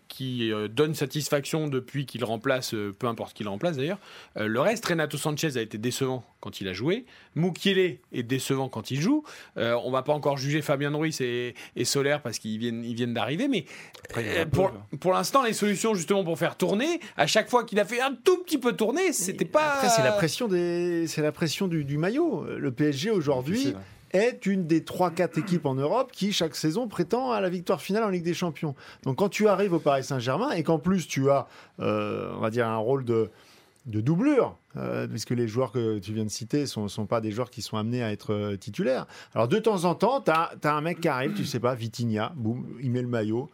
qui 0.07 0.51
euh, 0.51 0.67
donne 0.67 0.95
satisfaction 0.95 1.67
depuis 1.67 2.05
qu'il 2.05 2.23
remplace, 2.23 2.73
euh, 2.73 2.93
peu 2.97 3.07
importe 3.07 3.33
qui 3.35 3.43
le 3.43 3.49
remplace 3.49 3.77
d'ailleurs, 3.77 3.99
euh, 4.37 4.47
le 4.47 4.59
reste, 4.59 4.85
Renato 4.85 5.17
Sanchez 5.17 5.57
a 5.57 5.61
été 5.61 5.77
décevant 5.77 6.23
quand 6.39 6.61
il 6.61 6.67
a 6.67 6.73
joué, 6.73 7.05
Mukiele 7.35 7.99
est 8.11 8.23
décevant 8.23 8.69
quand 8.69 8.91
il 8.91 8.99
joue. 8.99 9.23
Euh, 9.57 9.77
on 9.83 9.91
va 9.91 10.03
pas 10.03 10.13
encore 10.13 10.37
juger 10.37 10.61
Fabien 10.61 10.93
Ruiz 10.93 11.21
et, 11.21 11.55
et 11.75 11.85
Solaire 11.85 12.21
parce 12.21 12.39
qu'ils 12.39 12.57
viennent, 12.59 12.83
ils 12.83 12.95
viennent 12.95 13.13
d'arriver, 13.13 13.47
mais 13.47 13.65
Après, 14.09 14.39
euh, 14.39 14.45
pour, 14.45 14.65
là. 14.65 14.73
pour 14.99 15.13
l'instant, 15.13 15.43
les 15.43 15.53
solutions 15.53 15.93
justement 15.93 16.23
pour 16.23 16.37
faire 16.37 16.57
tourner, 16.57 16.99
à 17.17 17.27
chaque 17.27 17.49
fois 17.49 17.63
qu'il 17.63 17.79
a 17.79 17.85
fait 17.85 18.01
un 18.01 18.13
tout 18.13 18.43
petit 18.43 18.57
peu 18.57 18.73
tourner, 18.73 19.13
c'était 19.13 19.45
pas. 19.45 19.73
Après, 19.75 19.89
c'est 19.89 20.03
la 20.03 20.11
pression, 20.11 20.47
des... 20.47 21.07
c'est 21.07 21.21
la 21.21 21.31
pression 21.31 21.67
du, 21.67 21.85
du 21.85 21.97
maillot. 21.97 22.45
Le 22.57 22.71
PSG 22.71 23.09
aujourd'hui. 23.09 23.73
Est 24.13 24.45
une 24.45 24.65
des 24.67 24.81
3-4 24.81 25.39
équipes 25.39 25.65
en 25.65 25.75
Europe 25.75 26.11
qui, 26.11 26.31
chaque 26.31 26.55
saison, 26.55 26.87
prétend 26.87 27.31
à 27.31 27.41
la 27.41 27.49
victoire 27.49 27.81
finale 27.81 28.03
en 28.03 28.09
Ligue 28.09 28.23
des 28.23 28.33
Champions. 28.33 28.75
Donc, 29.03 29.17
quand 29.17 29.29
tu 29.29 29.47
arrives 29.47 29.73
au 29.73 29.79
Paris 29.79 30.03
Saint-Germain 30.03 30.51
et 30.51 30.63
qu'en 30.63 30.79
plus 30.79 31.07
tu 31.07 31.29
as, 31.29 31.47
euh, 31.79 32.31
on 32.35 32.39
va 32.39 32.49
dire, 32.49 32.67
un 32.67 32.77
rôle 32.77 33.03
de, 33.03 33.29
de 33.85 33.99
doublure, 33.99 34.57
euh, 34.77 35.07
puisque 35.07 35.31
les 35.31 35.47
joueurs 35.47 35.71
que 35.71 35.99
tu 35.99 36.13
viens 36.13 36.23
de 36.23 36.29
citer 36.29 36.61
ne 36.61 36.87
sont, 36.87 37.05
pas 37.05 37.21
des 37.21 37.31
joueurs 37.31 37.49
qui 37.49 37.61
sont 37.61 37.77
amenés 37.77 38.03
à 38.03 38.11
être 38.11 38.33
euh, 38.33 38.55
titulaires. 38.55 39.07
Alors, 39.35 39.47
de 39.47 39.57
temps 39.57 39.83
en 39.85 39.95
temps, 39.95 40.21
tu 40.21 40.31
as, 40.31 40.51
un 40.63 40.81
mec 40.81 41.01
qui 41.01 41.07
arrive, 41.07 41.33
tu 41.33 41.45
sais 41.45 41.59
pas, 41.59 41.75
Vitinha, 41.75 42.31
boum, 42.35 42.65
il 42.81 42.91
met 42.91 43.01
le 43.01 43.07
maillot, 43.07 43.49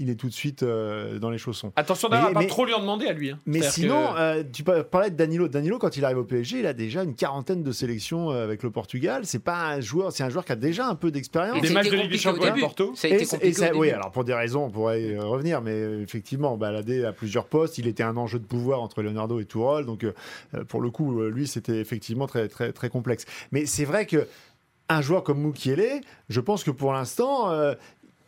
il 0.00 0.10
est 0.10 0.14
tout 0.16 0.26
de 0.28 0.32
suite 0.32 0.62
euh, 0.64 1.18
dans 1.20 1.30
les 1.30 1.38
chaussons. 1.38 1.72
Attention 1.76 2.08
à 2.08 2.32
pas 2.32 2.40
mais- 2.40 2.46
trop 2.48 2.64
lui 2.64 2.72
en 2.74 2.80
demander 2.80 3.06
à 3.06 3.12
lui. 3.12 3.30
hein. 3.30 3.38
Mais 3.46 3.62
sinon, 3.62 4.12
que- 4.14 4.18
euh, 4.18 4.42
tu 4.52 4.64
par- 4.64 4.84
parlais 4.86 5.10
de 5.10 5.14
Danilo. 5.16 5.46
Danilo, 5.46 5.78
quand 5.78 5.96
il 5.96 6.04
arrive 6.04 6.18
au 6.18 6.24
PSG, 6.24 6.58
il 6.60 6.66
a 6.66 6.72
déjà 6.72 7.04
une 7.04 7.14
quarantaine 7.14 7.62
de 7.62 7.70
sélections 7.70 8.30
euh, 8.32 8.42
avec 8.42 8.62
le 8.62 8.70
Portugal. 8.70 9.22
C'est 9.26 9.44
pas 9.44 9.68
un 9.68 9.80
joueur, 9.80 10.10
c'est 10.10 10.22
un 10.24 10.30
joueur 10.30 10.44
qui 10.44 10.52
a 10.52 10.56
déjà 10.56 10.88
un 10.88 10.94
peu 10.94 11.10
d'expérience. 11.10 11.60
Des 11.60 11.70
matchs 11.70 11.90
de 11.90 11.96
Ligue 11.96 12.10
des 12.10 12.18
Champions. 12.18 12.54
Porto. 12.58 12.92
Ça 12.96 13.06
a 13.06 13.10
Et 13.10 13.14
été 13.14 13.24
ça- 13.26 13.36
compliqué 13.36 13.56
et 13.56 13.66
ça- 13.68 13.74
au 13.74 13.78
oui, 13.80 13.90
alors 13.90 14.10
pour 14.10 14.24
des 14.24 14.34
raisons, 14.34 14.64
on 14.64 14.70
pourrait 14.70 15.02
y 15.02 15.16
revenir, 15.18 15.60
mais 15.60 15.78
effectivement, 16.02 16.56
baladé 16.56 17.04
à 17.04 17.12
plusieurs 17.12 17.46
postes, 17.46 17.78
il 17.78 17.86
était 17.86 18.02
un 18.02 18.16
enjeu 18.16 18.38
de 18.38 18.46
pouvoir 18.46 18.80
entre 18.80 19.02
Leonardo 19.02 19.38
et 19.38 19.44
Tourol, 19.44 19.84
donc 19.86 20.06
pour 20.68 20.80
le 20.80 20.90
coup, 20.90 21.20
lui, 21.24 21.46
c'était 21.46 21.78
effectivement 21.78 22.26
très, 22.26 22.48
très, 22.48 22.72
très 22.72 22.88
complexe. 22.88 23.26
Mais 23.52 23.66
c'est 23.66 23.84
vrai 23.84 24.06
que 24.06 24.26
un 24.88 25.02
joueur 25.02 25.22
comme 25.22 25.40
Mukiele, 25.40 26.00
je 26.28 26.40
pense 26.40 26.64
que 26.64 26.70
pour 26.72 26.92
l'instant, 26.92 27.50
euh, 27.52 27.74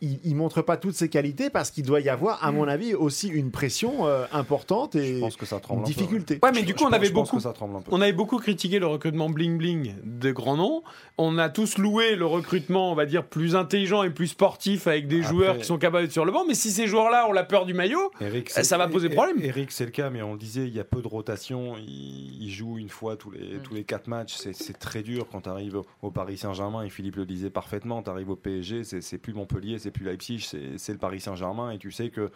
il, 0.03 0.19
il 0.23 0.35
montre 0.35 0.61
pas 0.61 0.77
toutes 0.77 0.95
ses 0.95 1.09
qualités 1.09 1.49
parce 1.49 1.71
qu'il 1.71 1.85
doit 1.85 2.01
y 2.01 2.09
avoir, 2.09 2.43
à 2.43 2.51
mon 2.51 2.67
avis, 2.67 2.93
aussi 2.93 3.27
une 3.29 3.51
pression 3.51 4.05
euh, 4.07 4.25
importante 4.31 4.95
et 4.95 5.15
Je 5.15 5.19
pense 5.19 5.35
que 5.37 5.45
ça 5.45 5.59
tremble 5.59 5.79
une 5.81 5.85
un 5.85 5.87
peu, 5.87 5.93
difficulté. 5.93 6.39
Ouais, 6.43 6.51
mais 6.51 6.59
Je- 6.61 6.65
du 6.65 6.71
je 6.71 6.77
coup, 6.77 6.83
on 6.83 6.87
pense- 6.87 6.93
avait 6.95 7.09
beaucoup. 7.09 7.37
que 7.37 7.41
ça 7.41 7.53
tremble 7.53 7.75
un 7.77 7.81
peu. 7.81 7.89
On 7.93 8.01
avait 8.01 8.13
beaucoup 8.13 8.37
critiqué 8.37 8.79
le 8.79 8.87
recrutement 8.87 9.29
bling 9.29 9.57
bling 9.57 9.93
de 10.03 10.31
grands 10.31 10.57
noms. 10.57 10.83
On 11.17 11.37
a 11.37 11.49
tous 11.49 11.77
loué 11.77 12.15
le 12.15 12.25
recrutement, 12.25 12.91
on 12.91 12.95
va 12.95 13.05
dire, 13.05 13.25
plus 13.25 13.55
intelligent 13.55 14.03
et 14.03 14.09
plus 14.09 14.27
sportif 14.27 14.87
avec 14.87 15.07
des 15.07 15.19
Après- 15.21 15.29
joueurs 15.29 15.57
qui 15.57 15.65
sont 15.65 15.77
capables 15.77 16.03
d'être 16.03 16.11
sur 16.13 16.25
le 16.25 16.31
banc. 16.31 16.43
Mais 16.47 16.55
si 16.55 16.69
ces 16.71 16.87
joueurs-là 16.87 17.27
ont 17.29 17.33
la 17.33 17.43
peur 17.43 17.65
du 17.65 17.73
maillot, 17.73 18.11
Eric, 18.19 18.51
Eh, 18.57 18.63
ça 18.63 18.77
va 18.77 18.87
poser 18.87 19.09
problème. 19.09 19.37
Eric, 19.41 19.71
c'est 19.71 19.85
le 19.85 19.91
cas, 19.91 20.09
mais 20.09 20.21
on 20.21 20.33
le 20.33 20.39
disait, 20.39 20.67
il 20.67 20.73
y 20.75 20.79
a 20.79 20.83
peu 20.83 21.01
de 21.01 21.07
rotation. 21.07 21.75
Il, 21.77 22.43
il 22.43 22.49
joue 22.51 22.77
une 22.77 22.89
fois 22.89 23.15
tous 23.15 23.31
les, 23.31 23.57
tous 23.63 23.73
les 23.73 23.83
quatre 23.83 24.07
matchs. 24.07 24.35
C'est, 24.35 24.73
très 24.79 25.03
dur 25.03 25.27
quand 25.31 25.41
tu 25.41 25.49
arrives 25.49 25.75
au, 25.77 25.85
au 26.01 26.11
Paris 26.11 26.37
Saint-Germain. 26.37 26.83
Et 26.83 26.89
Philippe 26.89 27.15
le 27.15 27.25
disait 27.25 27.49
parfaitement. 27.49 28.01
Tu 28.01 28.09
arrives 28.09 28.29
au 28.29 28.35
PSG, 28.35 28.83
c'est, 28.83 29.01
c'est 29.01 29.17
plus 29.17 29.33
Montpellier, 29.33 29.77
c'est 29.79 29.91
plus 29.93 30.05
Leipzig, 30.05 30.45
c'est, 30.77 30.91
le 30.91 30.97
Paris 30.97 31.21
Saint-Germain. 31.21 31.71
Et 31.71 31.77
tu 31.77 31.91
sais 31.91 32.09
que 32.09 32.21
euh, 32.21 32.29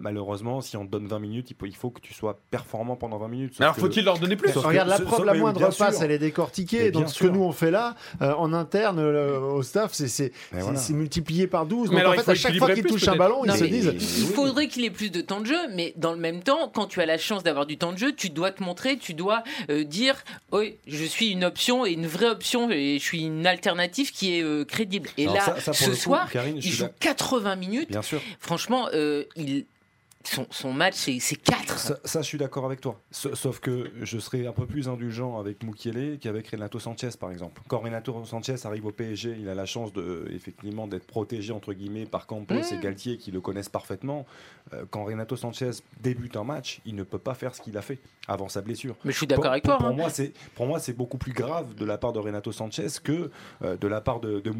malheureusement, 0.00 0.60
si 0.60 0.76
on 0.76 0.84
te 0.86 0.90
donne 0.90 1.06
20 1.06 1.18
minutes, 1.18 1.50
il, 1.50 1.54
peut- 1.54 1.66
il 1.68 1.76
faut 1.76 1.90
que 1.90 2.00
tu 2.00 2.12
sois 2.14 2.40
performant 2.50 2.96
pendant 2.96 3.18
20 3.18 3.28
minutes. 3.28 3.60
Alors 3.60 3.76
faut-il 3.76 4.04
leur 4.04 4.18
donner 4.18 4.36
plus 4.36 4.50
Regarde, 4.56 4.88
la, 4.88 4.98
preuve, 4.98 5.20
ce- 5.20 5.24
la 5.24 5.34
moindre 5.34 5.60
passe, 5.76 5.96
sûr. 5.96 6.04
elle 6.04 6.10
est 6.10 6.18
décortiquée. 6.18 6.90
Donc, 6.90 7.08
ce 7.08 7.18
que 7.22 7.28
nous, 7.28 7.42
on 7.42 7.52
fait 7.52 7.70
là, 7.70 7.94
euh, 8.20 8.32
en 8.34 8.52
interne, 8.52 8.98
euh, 8.98 9.38
au 9.38 9.62
staff, 9.62 9.92
c'est 9.92 10.32
multiplié 10.90 11.46
par 11.46 11.66
12. 11.66 11.88
Mais 11.90 11.96
Donc, 11.96 12.00
alors, 12.00 12.12
en 12.12 12.14
il 12.14 12.18
fait, 12.18 12.24
faut 12.24 12.30
à 12.30 12.34
chaque 12.34 12.56
fois 12.56 12.74
qu'ils 12.74 12.84
touchent 12.84 13.08
un 13.08 13.16
ballon, 13.16 13.44
ils 13.44 13.52
se 13.52 13.64
disent. 13.64 13.94
Il 14.18 14.26
faudrait 14.34 14.68
qu'il 14.68 14.84
ait 14.84 14.90
plus 14.90 15.10
de 15.10 15.20
temps 15.20 15.40
de 15.40 15.46
jeu, 15.46 15.58
mais 15.74 15.92
dans 15.96 16.12
le 16.12 16.18
même 16.18 16.42
temps, 16.42 16.70
quand 16.72 16.86
tu 16.86 17.00
as 17.00 17.06
la 17.06 17.18
chance 17.18 17.42
d'avoir 17.42 17.66
du 17.66 17.76
temps 17.78 17.92
de 17.92 17.98
jeu, 17.98 18.12
tu 18.12 18.30
dois 18.30 18.50
te 18.50 18.62
montrer, 18.62 18.96
tu 18.96 19.14
dois 19.14 19.42
dire 19.84 20.16
oui, 20.52 20.76
je 20.86 21.04
suis 21.04 21.30
une 21.30 21.44
option 21.44 21.84
et 21.86 21.90
une 21.92 22.06
vraie 22.06 22.30
option 22.30 22.70
et 22.70 22.98
je 22.98 23.04
suis 23.04 23.22
une 23.24 23.46
alternative 23.46 24.12
qui 24.12 24.38
est 24.38 24.66
crédible. 24.66 25.08
Et 25.18 25.26
là, 25.26 25.54
ce 25.72 25.94
soir, 25.94 26.30
Karine, 26.30 26.60
je 26.60 26.84
il 27.04 27.08
suis 27.08 27.14
joue 27.14 27.14
d'ac- 27.14 27.18
80 27.18 27.56
minutes. 27.56 27.88
Bien 27.90 28.02
sûr. 28.02 28.20
Franchement, 28.40 28.88
euh, 28.94 29.24
il, 29.36 29.66
son, 30.24 30.46
son 30.50 30.72
match, 30.72 30.94
c'est 30.96 31.18
c'est 31.20 31.36
4. 31.36 31.78
Ça, 31.78 31.98
ça, 32.04 32.22
je 32.22 32.26
suis 32.26 32.38
d'accord 32.38 32.64
avec 32.64 32.80
toi. 32.80 33.00
Sa- 33.10 33.34
Sauf 33.34 33.60
que 33.60 33.90
je 34.02 34.18
serais 34.18 34.46
un 34.46 34.52
peu 34.52 34.66
plus 34.66 34.88
indulgent 34.88 35.38
avec 35.38 35.62
Mukiele 35.62 36.18
qu'avec 36.20 36.48
Renato 36.48 36.78
Sanchez, 36.78 37.10
par 37.18 37.30
exemple. 37.30 37.62
Quand 37.68 37.80
Renato 37.80 38.24
Sanchez 38.24 38.56
arrive 38.64 38.86
au 38.86 38.92
PSG, 38.92 39.36
il 39.40 39.48
a 39.48 39.54
la 39.54 39.66
chance 39.66 39.92
de, 39.92 40.28
effectivement 40.32 40.86
d'être 40.86 41.06
protégé 41.06 41.52
entre 41.52 41.72
guillemets 41.72 42.06
par 42.06 42.26
Campos 42.26 42.54
Mm. 42.54 42.74
et 42.74 42.78
Galtier 42.80 43.16
qui 43.18 43.30
le 43.30 43.40
connaissent 43.40 43.68
parfaitement. 43.68 44.26
Euh, 44.72 44.84
quand 44.90 45.04
Renato 45.04 45.36
Sanchez 45.36 45.70
débute 46.00 46.36
un 46.36 46.44
match, 46.44 46.80
il 46.84 46.94
ne 46.94 47.02
peut 47.02 47.18
pas 47.18 47.34
faire 47.34 47.54
ce 47.54 47.60
qu'il 47.60 47.76
a 47.76 47.82
fait 47.82 47.98
avant 48.28 48.48
sa 48.48 48.60
blessure. 48.60 48.94
Mais 49.04 49.12
je 49.12 49.16
suis 49.18 49.26
d'accord 49.26 49.50
avec 49.52 49.64
toi. 49.64 49.78
Pour 49.78 49.86
hein. 49.88 49.92
moi, 49.92 50.08
c'est 50.10 50.32
pour 50.54 50.66
moi 50.66 50.78
c'est 50.78 50.92
beaucoup 50.92 51.18
plus 51.18 51.32
grave 51.32 51.74
de 51.74 51.84
la 51.84 51.98
part 51.98 52.12
de 52.12 52.18
Renato 52.20 52.52
Sanchez 52.52 52.86
que 53.02 53.30
euh, 53.64 53.76
de 53.76 53.88
la 53.88 54.00
part 54.00 54.20
de, 54.20 54.38
de 54.40 54.52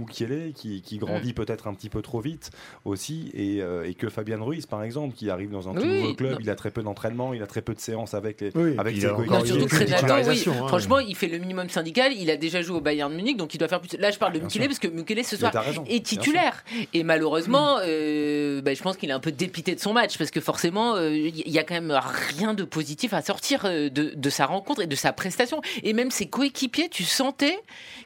qui 0.52 0.98
grandit 0.98 1.30
Mm. 1.30 1.34
peut-être 1.34 1.66
un 1.68 1.74
petit 1.74 1.88
peu 1.88 2.02
trop 2.02 2.20
vite 2.20 2.50
aussi 2.84 3.30
et, 3.34 3.62
euh, 3.62 3.88
et 3.88 3.94
que 3.94 4.08
Fabian 4.08 4.44
Ruiz 4.44 4.66
par 4.66 4.82
exemple 4.82 5.14
qui 5.14 5.30
arrive 5.30 5.51
dans 5.52 5.68
un 5.68 5.74
tout 5.74 5.82
Oui, 5.82 6.00
nouveau 6.00 6.14
club, 6.14 6.32
non. 6.32 6.38
il 6.40 6.50
a 6.50 6.54
très 6.56 6.70
peu 6.70 6.82
d'entraînement, 6.82 7.32
il 7.34 7.42
a 7.42 7.46
très 7.46 7.62
peu 7.62 7.74
de 7.74 7.80
séances 7.80 8.14
avec 8.14 8.40
les 8.40 8.50
Oui, 8.56 8.74
avec 8.78 8.94
ses 8.96 9.02
il 9.02 9.06
a 9.06 9.12
encore 9.12 9.26
Non, 9.26 9.38
coéquipiers. 9.40 10.52
hein. 10.52 10.66
franchement, 10.68 10.98
il 10.98 11.14
fait 11.14 11.28
le 11.28 11.38
minimum 11.38 11.68
syndical. 11.68 12.12
Il 12.16 12.30
a 12.30 12.36
déjà 12.36 12.62
joué 12.62 12.76
au 12.76 12.80
Bayern 12.80 13.12
Munich, 13.14 13.36
donc 13.36 13.54
il 13.54 13.58
doit 13.58 13.68
faire 13.68 13.80
plus. 13.80 13.96
Là, 13.98 14.10
je 14.10 14.18
parle 14.18 14.32
de 14.32 14.40
Mukele 14.40 14.66
parce 14.66 14.78
que 14.78 14.88
Mukele 14.88 15.24
ce 15.24 15.36
soir 15.36 15.52
est 15.88 16.04
titulaire. 16.04 16.64
Et 16.94 17.04
malheureusement, 17.04 17.78
euh, 17.82 18.60
bah, 18.62 18.74
je 18.74 18.82
pense 18.82 18.96
qu'il 18.96 19.10
est 19.10 19.14
un 19.14 19.20
peu 19.20 19.32
dépité 19.32 19.74
de 19.74 19.80
son 19.80 19.92
match 19.92 20.18
parce 20.18 20.30
que 20.30 20.40
forcément, 20.40 20.96
euh, 20.96 21.14
il 21.14 21.48
y 21.50 21.58
a 21.58 21.62
quand 21.64 21.74
même 21.74 21.96
rien 22.36 22.54
de 22.54 22.64
positif 22.64 23.12
à 23.12 23.22
sortir 23.22 23.62
euh, 23.64 23.88
de, 23.88 24.12
de 24.16 24.30
sa 24.30 24.46
rencontre 24.46 24.82
et 24.82 24.86
de 24.86 24.96
sa 24.96 25.12
prestation. 25.12 25.60
Et 25.82 25.92
même 25.92 26.10
ses 26.10 26.26
coéquipiers, 26.26 26.88
tu 26.88 27.04
sentais 27.04 27.58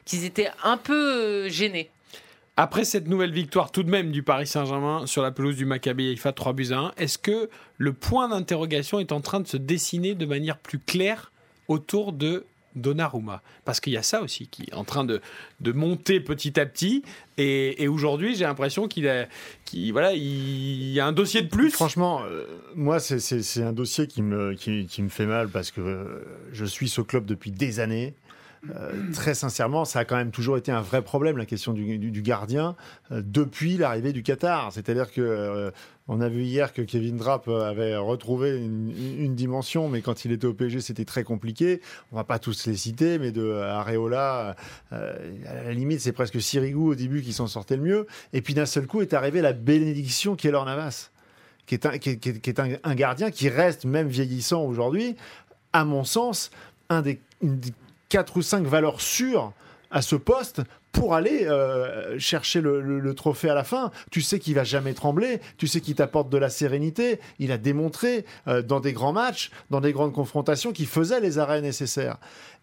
qu'ils 0.05 0.25
étaient 0.25 0.49
un 0.63 0.77
peu 0.77 1.47
gênés. 1.49 1.89
Après 2.59 2.85
cette 2.85 3.07
nouvelle 3.07 3.31
victoire 3.31 3.71
tout 3.71 3.83
de 3.83 3.91
même 3.91 4.09
du 4.11 4.23
Paris 4.23 4.47
Saint-Germain 4.47 5.05
sur 5.05 5.21
la 5.21 5.29
pelouse 5.29 5.55
du 5.55 5.65
Maccabi 5.65 6.07
Haïfa 6.09 6.31
3 6.33 6.53
buts 6.53 6.69
à 6.71 6.77
1, 6.79 6.91
est-ce 6.97 7.19
que 7.19 7.51
le 7.77 7.93
point 7.93 8.29
d'interrogation 8.29 8.99
est 8.99 9.11
en 9.11 9.21
train 9.21 9.39
de 9.39 9.47
se 9.47 9.57
dessiner 9.57 10.15
de 10.15 10.25
manière 10.25 10.57
plus 10.57 10.79
claire 10.79 11.31
autour 11.67 12.13
de 12.13 12.45
Donnarumma? 12.75 13.43
Parce 13.63 13.79
qu'il 13.79 13.93
y 13.93 13.97
a 13.97 14.01
ça 14.01 14.23
aussi 14.23 14.47
qui 14.47 14.63
est 14.63 14.73
en 14.73 14.85
train 14.85 15.03
de, 15.03 15.21
de 15.59 15.71
monter 15.71 16.19
petit 16.19 16.59
à 16.59 16.65
petit. 16.65 17.03
Et, 17.37 17.87
aujourd'hui, 17.87 18.35
j'ai 18.35 18.45
l'impression 18.45 18.87
qu'il 18.87 19.07
a, 19.07 19.27
qu'il- 19.65 19.91
voilà, 19.91 20.13
il 20.13 20.89
y 20.91 20.99
a 20.99 21.05
un 21.05 21.11
dossier 21.11 21.43
de 21.43 21.49
plus. 21.49 21.69
Franchement, 21.69 22.23
euh, 22.23 22.43
moi, 22.75 22.99
c'est 22.99 23.61
un 23.61 23.73
dossier 23.73 24.07
qui 24.07 24.23
me, 24.23 24.55
qui, 24.55 24.87
qui 24.87 25.03
me 25.03 25.09
fait 25.09 25.27
mal 25.27 25.47
parce 25.49 25.69
que 25.69 25.81
euh, 25.81 26.25
je 26.53 26.65
suis 26.65 26.89
ce 26.89 27.01
club 27.01 27.25
depuis 27.27 27.51
des 27.51 27.79
années. 27.79 28.15
Euh, 28.75 29.11
très 29.13 29.33
sincèrement, 29.33 29.85
ça 29.85 29.99
a 29.99 30.05
quand 30.05 30.15
même 30.15 30.31
toujours 30.31 30.57
été 30.57 30.71
un 30.71 30.81
vrai 30.81 31.01
problème, 31.01 31.37
la 31.37 31.45
question 31.45 31.73
du, 31.73 32.21
gardien, 32.21 32.75
euh, 33.11 33.21
depuis 33.23 33.77
l'arrivée 33.77 34.13
du 34.13 34.23
Qatar. 34.23 34.71
C'est-à-dire 34.71 35.11
que 35.11 35.21
euh, 35.21 35.71
on 36.07 36.21
a 36.21 36.29
vu 36.29 36.43
hier 36.43 36.73
que 36.73 36.81
Kevin 36.81 37.17
Trapp 37.17 37.47
avait 37.47 37.95
retrouvé 37.97 38.57
une, 38.57 39.35
dimension, 39.35 39.89
mais 39.89 40.01
quand 40.01 40.25
il 40.25 40.31
était 40.31 40.47
au 40.47 40.53
PSG, 40.53 40.81
c'était 40.81 41.05
très 41.05 41.23
compliqué. 41.23 41.81
On 42.11 42.15
va 42.15 42.23
pas 42.23 42.39
tous 42.39 42.65
les 42.65 42.75
citer, 42.75 43.19
mais 43.19 43.31
de 43.31 43.51
Areola, 43.51 44.55
à 44.91 44.95
la 45.65 45.73
limite, 45.73 45.99
c'est 45.99 46.13
presque 46.13 46.41
Sirigu 46.41 46.77
au 46.77 46.95
début 46.95 47.21
qui 47.21 47.33
s'en 47.33 47.47
sortait 47.47 47.75
le 47.75 47.83
mieux. 47.83 48.07
Et 48.31 48.41
puis 48.41 48.53
d'un 48.53 48.65
seul 48.65 48.87
coup 48.87 49.01
est 49.01 49.13
arrivée 49.13 49.41
la 49.41 49.53
bénédiction 49.53 50.37
Navas 50.43 51.09
qui 51.67 51.75
est, 51.75 51.85
un, 51.85 51.97
qui 51.97 52.11
est- 52.11 52.17
qui 52.17 52.49
est- 52.49 52.59
un, 52.59 52.95
gardien 52.95 53.29
qui 53.29 53.49
reste, 53.49 53.85
même 53.85 54.07
vieillissant 54.07 54.63
aujourd'hui, 54.63 55.15
à 55.73 55.83
mon 55.85 56.03
sens, 56.03 56.49
un 56.89 57.01
des 57.01 57.19
quatre 58.09 58.37
ou 58.37 58.41
cinq 58.41 58.65
valeurs 58.65 59.01
sûres 59.01 59.53
à 59.91 60.01
ce 60.01 60.15
poste 60.15 60.61
pour 60.91 61.13
aller 61.13 61.45
euh, 61.45 62.17
chercher 62.17 62.59
le 62.61 63.13
trophée 63.13 63.49
à 63.49 63.53
la 63.53 63.63
fin. 63.63 63.91
Tu 64.11 64.21
sais 64.21 64.39
qu'il 64.39 64.55
va 64.55 64.63
jamais 64.63 64.93
trembler, 64.93 65.39
tu 65.57 65.67
sais 65.67 65.79
qu'il 65.79 65.95
t'apporte 65.95 66.29
de 66.29 66.37
la 66.37 66.49
sérénité. 66.49 67.19
Il 67.39 67.51
a 67.51 67.57
démontré 67.57 68.25
euh, 68.47 68.61
dans 68.61 68.79
des 68.79 68.93
grands 68.93 69.13
matchs, 69.13 69.51
dans 69.69 69.79
des 69.79 69.93
grandes 69.93 70.13
confrontations, 70.13 70.71
qu'il 70.71 70.87
faisait 70.87 71.19
les 71.19 71.37
arrêts 71.37 71.61
nécessaires. 71.61 72.17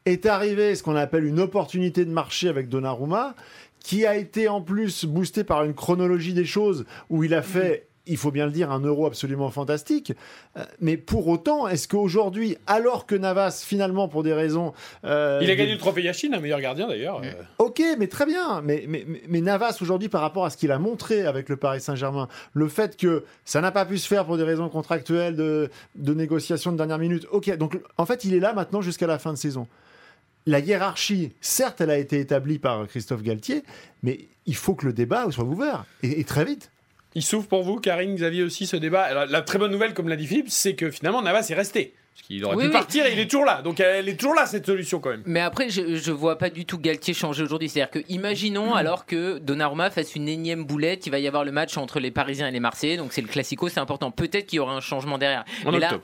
Est 0.04 0.26
arrivé 0.26 0.74
ce 0.74 0.82
qu'on 0.82 0.96
appelle 0.96 1.24
une 1.24 1.40
opportunité 1.40 2.04
de 2.04 2.10
marché 2.10 2.48
avec 2.48 2.68
Donnarumma, 2.68 3.34
qui 3.78 4.04
a 4.04 4.16
été 4.16 4.48
en 4.48 4.60
plus 4.60 5.04
boosté 5.04 5.44
par 5.44 5.62
une 5.64 5.74
chronologie 5.74 6.34
des 6.34 6.44
choses 6.44 6.84
où 7.10 7.22
il 7.22 7.34
a 7.34 7.42
fait 7.42 7.86
il 8.06 8.16
faut 8.18 8.30
bien 8.30 8.44
le 8.44 8.52
dire, 8.52 8.70
un 8.70 8.80
euro 8.80 9.06
absolument 9.06 9.50
fantastique. 9.50 10.12
Euh, 10.58 10.64
mais 10.80 10.96
pour 10.98 11.26
autant, 11.28 11.66
est-ce 11.68 11.88
qu'aujourd'hui, 11.88 12.56
alors 12.66 13.06
que 13.06 13.14
Navas, 13.14 13.62
finalement, 13.66 14.08
pour 14.08 14.22
des 14.22 14.34
raisons... 14.34 14.74
euh, 15.04 15.38
Il 15.42 15.48
a 15.50 15.54
de- 15.54 15.58
gagné 15.58 15.72
le 15.72 15.78
trophée 15.78 16.02
Yashin, 16.02 16.32
un 16.34 16.40
meilleur 16.40 16.60
gardien 16.60 16.86
d'ailleurs. 16.86 17.22
Euh, 17.24 17.32
Ok, 17.58 17.82
mais 17.98 18.06
très 18.08 18.26
bien. 18.26 18.60
Mais, 18.60 18.84
mais, 18.86 19.04
mais- 19.08 19.22
mais 19.26 19.40
Navas, 19.40 19.78
aujourd'hui, 19.80 20.10
par 20.10 20.20
rapport 20.20 20.44
à 20.44 20.50
ce 20.50 20.56
qu'il 20.58 20.70
a 20.70 20.78
montré 20.78 21.24
avec 21.24 21.48
le 21.48 21.56
Paris 21.56 21.80
Saint-Germain, 21.80 22.28
le 22.52 22.68
fait 22.68 22.96
que 22.98 23.24
ça 23.46 23.60
n'a 23.62 23.72
pas 23.72 23.86
pu 23.86 23.96
se 23.96 24.06
faire 24.06 24.26
pour 24.26 24.36
des 24.36 24.44
raisons 24.44 24.68
contractuelles, 24.68 25.34
de, 25.36 25.70
de 25.94 26.12
négociations 26.14 26.72
de 26.72 26.76
dernière 26.76 26.98
minute, 26.98 27.26
ok, 27.30 27.56
donc 27.56 27.80
en 27.96 28.04
fait, 28.04 28.24
il 28.24 28.34
est 28.34 28.40
là 28.40 28.52
maintenant 28.52 28.82
jusqu'à 28.82 29.06
la 29.06 29.18
fin 29.18 29.32
de 29.32 29.38
saison. 29.38 29.66
La 30.46 30.58
hiérarchie, 30.58 31.32
certes, 31.40 31.80
elle 31.80 31.88
a 31.90 31.96
été 31.96 32.20
établie 32.20 32.58
par 32.58 32.86
Christophe 32.86 33.22
Galtier, 33.22 33.62
mais 34.02 34.20
il 34.44 34.54
faut 34.56 34.74
que 34.74 34.84
le 34.84 34.92
débat 34.92 35.24
soit 35.30 35.44
ouvert, 35.44 35.86
et, 36.02 36.20
et 36.20 36.24
très 36.24 36.44
vite. 36.44 36.70
Il 37.14 37.22
s'ouvre 37.22 37.46
pour 37.46 37.62
vous, 37.62 37.76
Karine, 37.76 38.14
Xavier 38.14 38.42
aussi, 38.42 38.66
ce 38.66 38.76
débat. 38.76 39.26
La 39.26 39.42
très 39.42 39.58
bonne 39.58 39.70
nouvelle, 39.70 39.94
comme 39.94 40.08
l'a 40.08 40.16
dit 40.16 40.26
Philippe, 40.26 40.50
c'est 40.50 40.74
que 40.74 40.90
finalement 40.90 41.22
Navas 41.22 41.46
est 41.48 41.54
resté. 41.54 41.94
Parce 42.14 42.28
qu'il 42.28 42.44
aurait 42.44 42.54
Oui, 42.56 42.62
pu 42.62 42.68
oui. 42.68 42.72
partir 42.72 43.06
et 43.06 43.12
il 43.12 43.18
est 43.18 43.26
toujours 43.26 43.44
là. 43.44 43.60
Donc 43.60 43.80
elle 43.80 44.08
est 44.08 44.16
toujours 44.16 44.34
là, 44.36 44.46
cette 44.46 44.66
solution 44.66 45.00
quand 45.00 45.10
même. 45.10 45.22
Mais 45.26 45.40
après, 45.40 45.68
je, 45.68 45.96
je 45.96 46.12
vois 46.12 46.38
pas 46.38 46.48
du 46.48 46.64
tout 46.64 46.78
Galtier 46.78 47.12
changer 47.12 47.42
aujourd'hui. 47.42 47.68
C'est-à-dire 47.68 47.90
que, 47.90 47.98
imaginons 48.08 48.74
alors 48.74 49.04
que 49.04 49.38
Donnarumma 49.38 49.90
fasse 49.90 50.14
une 50.14 50.28
énième 50.28 50.64
boulette, 50.64 51.06
il 51.06 51.10
va 51.10 51.18
y 51.18 51.26
avoir 51.26 51.44
le 51.44 51.50
match 51.50 51.76
entre 51.76 51.98
les 51.98 52.12
Parisiens 52.12 52.46
et 52.46 52.52
les 52.52 52.60
Marseillais, 52.60 52.96
donc 52.96 53.12
c'est 53.12 53.20
le 53.20 53.26
classico, 53.26 53.68
c'est 53.68 53.80
important. 53.80 54.12
Peut-être 54.12 54.46
qu'il 54.46 54.58
y 54.58 54.60
aura 54.60 54.74
un 54.74 54.80
changement 54.80 55.18
derrière. 55.18 55.44
En 55.66 55.72
Mais 55.72 55.80
là, 55.80 55.98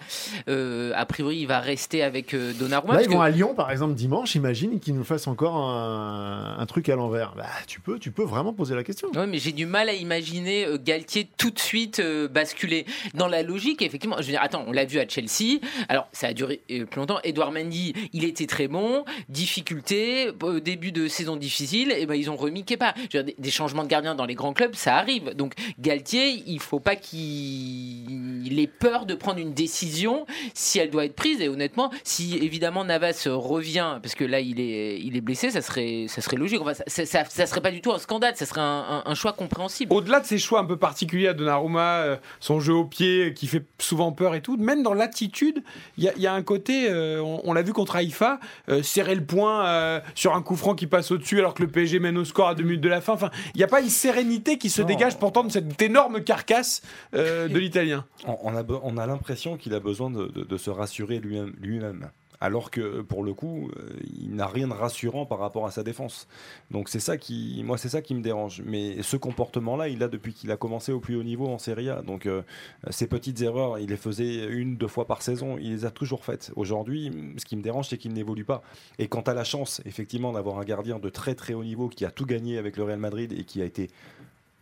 euh, 0.49 0.93
a 0.97 1.07
priori, 1.07 1.39
il 1.39 1.47
va 1.47 1.61
rester 1.61 2.03
avec 2.03 2.35
euh, 2.35 2.53
Donnarumma. 2.55 2.95
Là, 2.95 3.03
ils 3.03 3.09
vont 3.09 3.19
que- 3.19 3.23
à 3.23 3.31
Lyon, 3.31 3.55
par 3.55 3.71
exemple, 3.71 3.95
dimanche, 3.95 4.35
imagine 4.35 4.81
qu'ils 4.81 4.95
nous 4.97 5.05
fassent 5.05 5.29
encore 5.29 5.57
un, 5.57 6.57
un 6.59 6.67
truc 6.67 6.89
à 6.89 6.97
l'envers. 6.97 7.35
Bah, 7.37 7.47
tu 7.69 7.81
peux, 7.81 7.99
tu 8.01 8.11
peux 8.11 8.25
vraiment 8.25 8.53
poser 8.53 8.75
la 8.75 8.83
question. 8.83 9.09
Ouais, 9.15 9.27
mais 9.27 9.39
j'ai 9.39 9.53
du 9.53 9.67
mal 9.67 9.89
à 9.89 9.93
imaginer 9.95 10.65
euh, 10.67 10.77
Galtier 10.83 11.29
tout 11.39 11.51
de 11.51 11.59
suite 11.59 12.01
euh, 12.01 12.27
basculer 12.29 12.85
dans 13.15 13.29
la 13.29 13.43
logique. 13.43 13.83
Effectivement, 13.83 14.17
je 14.19 14.25
veux 14.25 14.33
dire, 14.33 14.43
attends, 14.43 14.65
on 14.67 14.73
l'a 14.73 14.85
vu 14.85 14.99
à 14.99 15.09
Chelsea. 15.09 15.61
Alors, 15.89 16.00
ça 16.13 16.29
a 16.29 16.33
duré 16.33 16.61
euh, 16.71 16.87
plus 16.87 16.99
longtemps. 16.99 17.19
Edouard 17.25 17.53
Mendy, 17.53 17.95
il 18.13 18.25
était 18.25 18.47
très 18.47 18.69
bon. 18.69 19.05
Difficulté, 19.29 20.31
euh, 20.43 20.61
début 20.61 20.93
de 20.93 21.09
saison 21.09 21.37
difficile. 21.37 21.93
Et 21.93 22.07
ben, 22.07 22.15
ils 22.15 22.31
ont 22.31 22.37
remis 22.37 22.65
Kepa. 22.65 22.95
Dire, 23.11 23.25
des, 23.25 23.51
changements 23.51 23.83
de 23.83 23.89
gardien 23.89 24.15
dans 24.15 24.27
les 24.27 24.35
grands 24.35 24.53
clubs, 24.53 24.75
ça 24.75 24.97
arrive. 24.97 25.35
Donc, 25.35 25.55
Galtier, 25.79 26.43
il 26.47 26.61
faut 26.61 26.81
pas 26.81 26.97
qu'il 26.97 28.59
ait 28.59 28.67
peur 28.67 29.07
de 29.07 29.15
prendre 29.15 29.39
une 29.39 29.53
décision 29.53 30.27
si 30.55 30.79
elle 30.79 30.91
doit 30.91 31.05
être 31.05 31.17
prise. 31.17 31.41
Et 31.41 31.49
honnêtement, 31.49 31.91
si 32.05 32.37
évidemment 32.37 32.85
Navas 32.85 33.27
revient, 33.27 33.99
parce 34.03 34.15
que 34.15 34.25
là, 34.25 34.41
il 34.41 34.61
est, 34.61 35.01
il 35.01 35.17
est 35.17 35.21
blessé, 35.21 35.51
ça 35.51 35.63
serait, 35.63 36.07
ça 36.09 36.21
serait 36.21 36.37
logique. 36.37 36.61
Ça, 36.87 37.07
ça, 37.07 37.47
serait 37.47 37.61
pas 37.61 37.71
du 37.71 37.81
tout 37.81 37.93
un 37.93 37.99
scandale. 37.99 38.37
Ça 38.37 38.47
serait 38.47 38.61
un, 38.61 39.03
un- 39.05 39.15
choix 39.15 39.33
compréhensible. 39.33 39.93
Au-delà 39.93 40.21
de 40.21 40.27
ces 40.27 40.39
choix 40.39 40.61
un 40.61 40.65
peu 40.65 40.77
particuliers 40.77 41.29
à 41.29 41.35
Donnarumma, 41.35 42.01
euh, 42.01 42.17
son 42.39 42.61
jeu 42.61 42.73
au 42.73 42.85
pied 42.85 43.35
qui 43.35 43.47
fait 43.47 43.65
souvent 43.79 44.13
peur 44.13 44.35
et 44.35 44.41
tout, 44.41 44.57
même 44.57 44.83
dans 44.83 44.95
l'attitude, 44.95 45.63
il 46.01 46.05
y, 46.05 46.09
a- 46.09 46.13
il 46.17 46.23
y 46.23 46.27
a 46.27 46.33
un 46.35 46.43
côté, 46.43 46.89
euh, 46.91 47.21
on, 47.23 47.41
on 47.45 47.53
l'a 47.53 47.63
vu 47.63 47.73
contre 47.73 47.95
Haïfa, 47.95 48.41
euh, 48.69 48.83
serrer 48.83 49.15
le 49.15 49.23
poing 49.25 49.65
euh, 49.67 50.01
sur 50.17 50.35
un 50.35 50.43
coup 50.43 50.57
franc 50.57 50.75
qui 50.75 50.87
passe 50.89 51.11
au-dessus 51.13 51.39
alors 51.39 51.55
que 51.55 51.63
le 51.63 51.69
PSG 51.69 52.01
mène 52.01 52.19
au 52.19 52.25
score 52.25 52.49
à 52.49 52.55
deux 52.55 52.65
minutes 52.65 52.81
de 52.81 52.89
la 52.89 53.01
fin. 53.01 53.13
Enfin, 53.13 53.31
il 53.55 53.59
n'y 53.59 53.65
a 53.65 53.69
pas 53.69 53.81
une 53.81 53.89
sérénité 53.91 54.59
qui 54.59 54.71
se 54.71 54.81
Non. 54.81 54.89
dégage 54.89 55.19
pourtant 55.19 55.45
de 55.45 55.53
cette 55.53 55.81
énorme 55.81 56.25
carcasse 56.25 56.83
de 57.13 57.57
l'Italien. 57.59 58.05
On, 58.27 58.37
on 58.43 58.57
a, 58.57 58.65
on 58.83 58.97
a 58.97 59.07
l'impression 59.07 59.57
qu'il 59.57 59.75
a 59.75 59.81
besoin 59.81 60.11
de, 60.11 60.27
de- 60.27 60.45
de 60.45 60.57
se 60.57 60.71
rassurer 60.71 61.19
lui-même. 61.21 61.55
lui-même. 61.61 62.11
Alors 62.41 62.71
que 62.71 63.03
pour 63.03 63.23
le 63.23 63.35
coup, 63.35 63.71
euh, 63.77 63.91
il 64.19 64.35
n'a 64.35 64.47
rien 64.47 64.69
de 64.69 64.73
rassurant 64.73 65.27
par 65.27 65.39
rapport 65.39 65.67
à 65.67 65.71
sa 65.71 65.83
défense. 65.83 66.27
Donc 66.71 66.89
c'est 66.89 67.01
ça 67.01 67.19
qui, 67.19 67.63
moi 67.65 67.77
c'est 67.77 67.91
ça 67.91 68.01
qui 68.01 68.15
me 68.15 68.23
dérange. 68.23 68.63
Mais 68.65 69.03
ce 69.03 69.17
comportement-là, 69.17 69.89
il 69.89 69.99
l'a 69.99 70.09
depuis 70.09 70.33
qu'il 70.33 70.51
a 70.51 70.57
commencé 70.57 70.91
au 70.93 71.01
plus 71.01 71.17
haut 71.17 71.23
niveau 71.23 71.49
en 71.49 71.59
Serie 71.59 71.91
A. 71.91 72.03
Donc 72.03 72.27
euh, 72.27 72.43
ces 72.89 73.07
petites 73.07 73.41
erreurs, 73.43 73.79
il 73.79 73.91
les 73.91 73.97
faisait 73.97 74.47
une, 74.47 74.77
deux 74.77 74.89
fois 74.89 75.07
par 75.07 75.21
saison. 75.21 75.59
Il 75.59 75.71
les 75.71 75.85
a 75.85 75.91
toujours 75.91 76.25
faites. 76.25 76.51
Aujourd'hui, 76.57 77.13
ce 77.37 77.45
qui 77.45 77.57
me 77.57 77.63
dérange, 77.63 77.89
c'est 77.89 77.99
qu'il 77.99 78.13
n'évolue 78.15 78.45
pas. 78.45 78.63
Et 78.99 79.09
quand 79.09 79.29
as 79.29 79.35
la 79.35 79.45
chance, 79.45 79.83
effectivement, 79.85 80.33
d'avoir 80.33 80.59
un 80.59 80.65
gardien 80.65 80.99
de 80.99 81.09
très 81.11 81.35
très 81.35 81.53
haut 81.53 81.65
niveau 81.65 81.89
qui 81.89 82.05
a 82.05 82.11
tout 82.11 82.27
gagné 82.27 82.57
avec 82.57 82.77
le 82.77 82.85
Real 82.85 82.99
Madrid 82.99 83.33
et 83.33 83.45
qui 83.45 83.61
a 83.61 83.65
été 83.67 83.91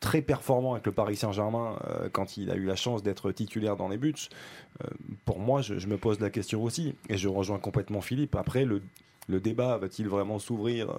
très 0.00 0.23
performant 0.23 0.73
avec 0.75 0.87
le 0.87 0.93
Paris 0.93 1.17
Saint-Germain 1.17 1.76
euh, 1.88 2.09
quand 2.12 2.37
il 2.37 2.50
a 2.50 2.55
eu 2.55 2.64
la 2.64 2.76
chance 2.76 3.02
d'être 3.02 3.33
titulaire 3.33 3.76
dans 3.76 3.88
les 3.88 3.99
buts. 3.99 4.14
Euh, 4.85 4.87
pour 5.25 5.38
moi, 5.40 5.61
je, 5.62 5.78
je 5.78 5.87
me 5.88 5.97
pose 5.97 6.21
la 6.21 6.31
question 6.31 6.62
aussi, 6.62 6.95
et 7.09 7.17
je 7.17 7.28
rejoins 7.28 7.59
complètement 7.59 8.00
Philippe. 8.00 8.37
Après, 8.37 8.64
le, 8.64 8.81
le 9.28 9.40
débat 9.40 9.76
va-t-il 9.76 10.09
vraiment 10.09 10.38
s'ouvrir 10.38 10.88
euh, 10.90 10.95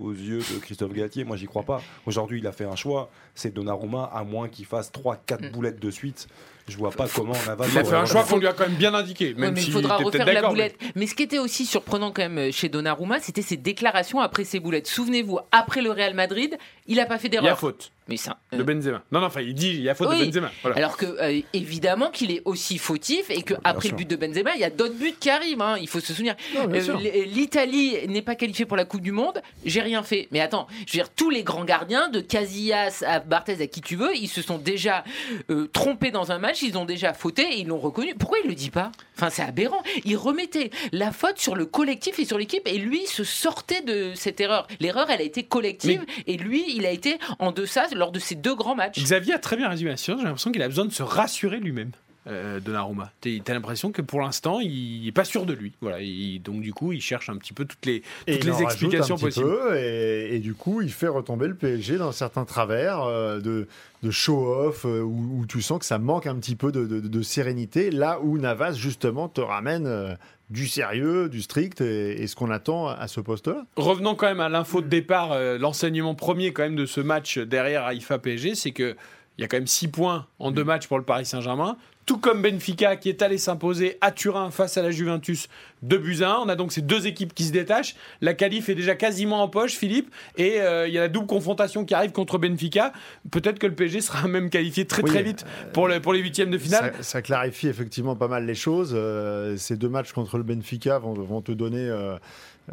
aux 0.00 0.12
yeux 0.12 0.38
de 0.40 0.58
Christophe 0.60 0.92
Galtier? 0.92 1.24
Moi, 1.24 1.36
j'y 1.36 1.46
crois 1.46 1.62
pas. 1.62 1.80
Aujourd'hui, 2.06 2.40
il 2.40 2.46
a 2.46 2.52
fait 2.52 2.64
un 2.64 2.76
choix, 2.76 3.10
c'est 3.34 3.54
Donnarumma, 3.54 4.04
à 4.12 4.24
moins 4.24 4.48
qu'il 4.48 4.66
fasse 4.66 4.90
3-4 4.92 5.48
Mm. 5.48 5.52
boulettes 5.52 5.80
de 5.80 5.90
suite. 5.90 6.26
Je 6.68 6.76
vois 6.76 6.92
pas 6.92 7.08
comment 7.08 7.32
Navas. 7.44 7.66
Il 7.72 7.78
a 7.78 7.84
fait 7.84 7.96
un 7.96 8.04
choix 8.06 8.22
qu'on 8.22 8.36
lui 8.38 8.46
a 8.46 8.52
quand 8.52 8.68
même 8.68 8.76
bien 8.76 8.94
indiqué, 8.94 9.34
Ouais, 9.34 9.40
même 9.40 9.54
mais 9.54 9.60
s'il 9.60 9.70
il 9.70 9.72
faudra 9.72 9.96
refaire 9.96 10.24
la 10.24 10.42
mais- 10.42 10.48
boulette. 10.48 10.76
Mais... 10.94 11.08
ce 11.08 11.14
qui 11.16 11.24
était 11.24 11.40
aussi 11.40 11.66
surprenant 11.66 12.12
quand 12.12 12.28
même 12.28 12.52
chez 12.52 12.68
Donnarumma, 12.68 13.18
c'était 13.18 13.42
ses 13.42 13.56
déclarations 13.56 14.20
après 14.20 14.44
ses 14.44 14.60
boulettes. 14.60 14.86
Souvenez-vous, 14.86 15.40
après 15.50 15.82
le 15.82 15.90
Real 15.90 16.14
Madrid, 16.14 16.56
il 16.86 16.96
n'a 16.98 17.06
pas 17.06 17.18
fait 17.18 17.26
Il 17.28 17.34
y 17.34 17.38
a 17.38 17.40
d'erreur. 17.40 17.58
faute. 17.58 17.90
Mais 18.08 18.16
ça. 18.16 18.38
De 18.52 18.58
euh, 18.60 18.64
Benzema. 18.64 19.02
Non, 19.12 19.20
non, 19.20 19.26
enfin, 19.26 19.40
il 19.42 19.54
dit 19.54 19.68
il 19.70 19.82
y 19.82 19.88
a 19.88 19.94
faute 19.94 20.10
de. 20.10 20.24
Benzema. 20.24 20.50
Voilà. 20.62 20.76
Alors 20.76 20.96
que 20.96 21.06
euh, 21.06 21.40
évidemment 21.52 22.10
qu'il 22.10 22.30
est 22.32 22.42
aussi 22.44 22.78
fautif 22.78 23.30
et 23.30 23.42
que 23.42 23.54
après 23.64 23.90
le 23.90 23.96
but 23.96 24.08
de 24.08 24.16
Benzema, 24.16 24.50
il 24.54 24.60
y 24.60 24.64
a 24.64 24.70
d'autres 24.70 24.94
buts 24.94 25.14
qui 25.18 25.30
arrivent. 25.30 25.62
hein, 25.62 25.76
il 25.80 25.88
faut 25.88 26.00
se 26.00 26.12
souvenir. 26.12 26.34
Euh, 26.56 26.96
L'Italie 27.26 27.96
n'est 28.08 28.22
pas 28.22 28.34
qualifiée 28.34 28.66
pour 28.66 28.76
la 28.76 28.84
Coupe 28.84 29.02
du 29.02 29.12
Monde. 29.12 29.40
J'ai 29.64 29.80
rien 29.80 30.02
fait. 30.02 30.28
Mais 30.32 30.40
attends, 30.40 30.66
je 30.86 30.92
veux 30.92 31.04
dire, 31.04 31.10
tous 31.10 31.30
les 31.30 31.42
grands 31.42 31.64
gardiens, 31.64 32.08
de 32.08 32.20
Casillas 32.20 33.02
à 33.06 33.20
Barthez 33.20 33.62
à 33.62 33.66
qui 33.66 33.80
tu 33.80 33.96
veux, 33.96 34.14
ils 34.16 34.28
se 34.28 34.42
sont 34.42 34.58
déjà 34.58 35.04
euh, 35.50 35.68
trompés 35.72 36.10
dans 36.10 36.32
un 36.32 36.38
match. 36.38 36.62
Ils 36.62 36.76
ont 36.76 36.84
déjà 36.84 37.12
fauté 37.14 37.42
et 37.42 37.60
ils 37.60 37.66
l'ont 37.68 37.78
reconnu. 37.78 38.14
Pourquoi 38.14 38.38
il 38.44 38.48
le 38.48 38.54
dit 38.54 38.70
pas? 38.70 38.90
Enfin, 39.16 39.30
c'est 39.30 39.42
aberrant. 39.42 39.82
Il 40.04 40.16
remettait 40.16 40.70
la 40.90 41.12
faute 41.12 41.38
sur 41.38 41.54
le 41.54 41.66
collectif 41.66 42.18
et 42.18 42.24
sur 42.24 42.38
l'équipe 42.38 42.66
et 42.66 42.78
lui 42.78 43.06
se 43.06 43.22
sortait 43.24 43.82
de 43.82 44.12
cette 44.14 44.40
erreur. 44.40 44.66
L'erreur, 44.80 45.08
elle 45.10 45.20
a 45.20 45.24
été 45.24 45.44
collective 45.44 46.04
et 46.26 46.36
lui, 46.36 46.64
il 46.74 46.86
a 46.86 46.90
été 46.90 47.18
en 47.38 47.52
deçà 47.52 47.86
lors 47.94 48.12
de 48.12 48.18
ces 48.18 48.34
deux 48.34 48.54
grands 48.54 48.74
matchs. 48.74 49.02
Xavier 49.02 49.34
a 49.34 49.38
très 49.38 49.56
bien 49.56 49.68
résumé 49.68 49.90
la 49.90 49.96
situation. 49.96 50.20
J'ai 50.20 50.26
l'impression 50.26 50.52
qu'il 50.52 50.62
a 50.62 50.68
besoin 50.68 50.84
de 50.84 50.92
se 50.92 51.02
rassurer 51.02 51.58
lui-même. 51.58 51.92
Euh, 52.28 52.60
Donnarumma. 52.60 53.10
T'as 53.20 53.30
t'as 53.44 53.52
l'impression 53.52 53.90
que 53.90 54.00
pour 54.00 54.20
l'instant, 54.20 54.60
il 54.60 55.08
est 55.08 55.12
pas 55.12 55.24
sûr 55.24 55.44
de 55.44 55.52
lui. 55.54 55.72
Voilà. 55.80 56.00
Il- 56.00 56.40
donc 56.40 56.60
du 56.60 56.72
coup, 56.72 56.92
il 56.92 57.00
cherche 57.00 57.28
un 57.28 57.36
petit 57.36 57.52
peu 57.52 57.64
toutes 57.64 57.84
les, 57.84 58.02
toutes 58.28 58.44
les 58.44 58.62
explications 58.62 59.16
possibles. 59.18 59.76
et, 59.76 60.36
et 60.36 60.38
du 60.38 60.54
coup, 60.54 60.82
il 60.82 60.92
fait 60.92 61.08
retomber 61.08 61.48
le 61.48 61.54
PSG 61.56 61.98
dans 61.98 62.12
certains 62.12 62.44
travers 62.44 63.02
euh, 63.02 63.40
de, 63.40 63.66
de 64.04 64.10
show-off 64.12 64.84
euh, 64.84 65.00
où, 65.00 65.40
où 65.40 65.46
tu 65.46 65.60
sens 65.62 65.80
que 65.80 65.84
ça 65.84 65.98
manque 65.98 66.28
un 66.28 66.36
petit 66.36 66.54
peu 66.54 66.70
de, 66.70 66.86
de- 66.86 67.00
de 67.00 67.22
sérénité, 67.22 67.90
là 67.90 68.20
où 68.22 68.38
Navas, 68.38 68.74
justement, 68.74 69.28
te 69.28 69.40
ramène 69.40 69.86
euh, 69.88 70.14
du 70.48 70.68
sérieux, 70.68 71.28
du 71.28 71.42
strict 71.42 71.80
et, 71.80 72.22
et 72.22 72.28
ce 72.28 72.36
qu'on 72.36 72.50
attend 72.52 72.86
à 72.86 73.08
ce 73.08 73.20
poste-là. 73.20 73.64
Revenons 73.74 74.14
quand 74.14 74.26
même 74.26 74.38
à 74.38 74.48
l'info 74.48 74.80
de 74.80 74.86
départ, 74.86 75.32
euh, 75.32 75.58
l'enseignement 75.58 76.14
premier 76.14 76.52
quand 76.52 76.62
même 76.62 76.76
de 76.76 76.86
ce 76.86 77.00
match 77.00 77.38
derrière 77.38 77.84
Haïfa 77.84 78.18
PSG, 78.20 78.54
c'est 78.54 78.70
que 78.70 78.94
il 79.38 79.40
y 79.40 79.44
a 79.44 79.48
quand 79.48 79.56
même 79.56 79.66
6 79.66 79.88
points 79.88 80.26
en 80.38 80.50
deux 80.50 80.62
matchs 80.62 80.86
pour 80.86 80.98
le 80.98 81.04
Paris 81.04 81.24
Saint-Germain. 81.24 81.78
Tout 82.04 82.18
comme 82.18 82.42
Benfica 82.42 82.96
qui 82.96 83.08
est 83.08 83.22
allé 83.22 83.38
s'imposer 83.38 83.96
à 84.00 84.10
Turin 84.10 84.50
face 84.50 84.76
à 84.76 84.82
la 84.82 84.90
Juventus 84.90 85.48
de 85.82 85.96
1. 86.22 86.38
On 86.44 86.48
a 86.48 86.56
donc 86.56 86.72
ces 86.72 86.82
deux 86.82 87.06
équipes 87.06 87.32
qui 87.32 87.44
se 87.44 87.52
détachent. 87.52 87.94
La 88.20 88.34
qualif 88.34 88.68
est 88.68 88.74
déjà 88.74 88.96
quasiment 88.96 89.40
en 89.42 89.48
poche, 89.48 89.74
Philippe. 89.74 90.12
Et 90.36 90.60
euh, 90.60 90.88
il 90.88 90.94
y 90.94 90.98
a 90.98 91.02
la 91.02 91.08
double 91.08 91.28
confrontation 91.28 91.84
qui 91.84 91.94
arrive 91.94 92.10
contre 92.12 92.38
Benfica. 92.38 92.92
Peut-être 93.30 93.58
que 93.60 93.66
le 93.68 93.74
PSG 93.74 94.00
sera 94.00 94.26
même 94.28 94.50
qualifié 94.50 94.84
très 94.84 95.02
Oui, 95.02 95.10
très 95.10 95.22
vite 95.22 95.44
pour, 95.72 95.86
le- 95.86 96.00
pour 96.00 96.12
les 96.12 96.18
huitièmes 96.20 96.50
de 96.50 96.58
finale. 96.58 96.92
Ça, 96.98 97.02
ça 97.02 97.22
clarifie 97.22 97.68
effectivement 97.68 98.16
pas 98.16 98.28
mal 98.28 98.46
les 98.46 98.54
choses. 98.56 98.92
Euh, 98.94 99.56
ces 99.56 99.76
deux 99.76 99.88
matchs 99.88 100.12
contre 100.12 100.38
le 100.38 100.42
Benfica 100.42 100.98
vont, 100.98 101.14
vont 101.14 101.40
te 101.40 101.52
donner 101.52 101.88
euh, 101.88 102.16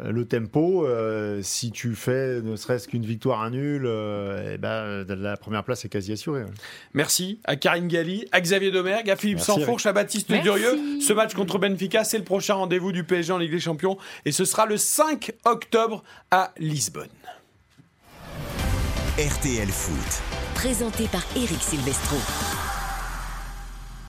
le 0.04 0.24
tempo. 0.24 0.86
Euh, 0.86 1.40
si 1.42 1.70
tu 1.70 1.94
fais 1.94 2.40
ne 2.42 2.56
serait-ce 2.56 2.88
qu'une 2.88 3.04
victoire, 3.04 3.42
un 3.42 3.50
nul, 3.50 3.82
euh, 3.86 4.52
eh 4.54 4.58
ben, 4.58 5.04
la 5.08 5.36
première 5.36 5.64
place 5.64 5.84
est 5.84 5.88
quasi 5.88 6.12
assurée. 6.12 6.44
Merci 6.94 7.40
à 7.44 7.56
Karine 7.56 7.88
Galli, 7.88 8.26
à 8.32 8.40
Xavier 8.40 8.70
Domergue, 8.70 9.10
à 9.10 9.16
Philippe 9.16 9.38
Merci, 9.38 9.52
Sanfourche, 9.52 9.86
à 9.86 9.92
Baptiste 9.92 10.30
Merci. 10.30 10.44
Durieux. 10.44 10.78
Ce 11.00 11.12
match 11.12 11.34
contre 11.34 11.58
Benfica, 11.58 12.04
c'est 12.04 12.18
le 12.18 12.24
prochain 12.24 12.54
rendez-vous 12.54 12.92
du 12.92 13.04
PSG 13.04 13.32
en 13.32 13.38
Ligue 13.38 13.52
des 13.52 13.60
Champions 13.60 13.98
et 14.24 14.32
ce 14.32 14.44
sera 14.44 14.66
le 14.66 14.76
5 14.76 15.32
octobre 15.44 16.02
à 16.30 16.52
Lisbonne. 16.58 17.08
RTL 19.18 19.68
Foot. 19.68 20.22
Présenté 20.54 21.06
par 21.08 21.24
Eric 21.36 21.60
Silvestro. 21.60 22.16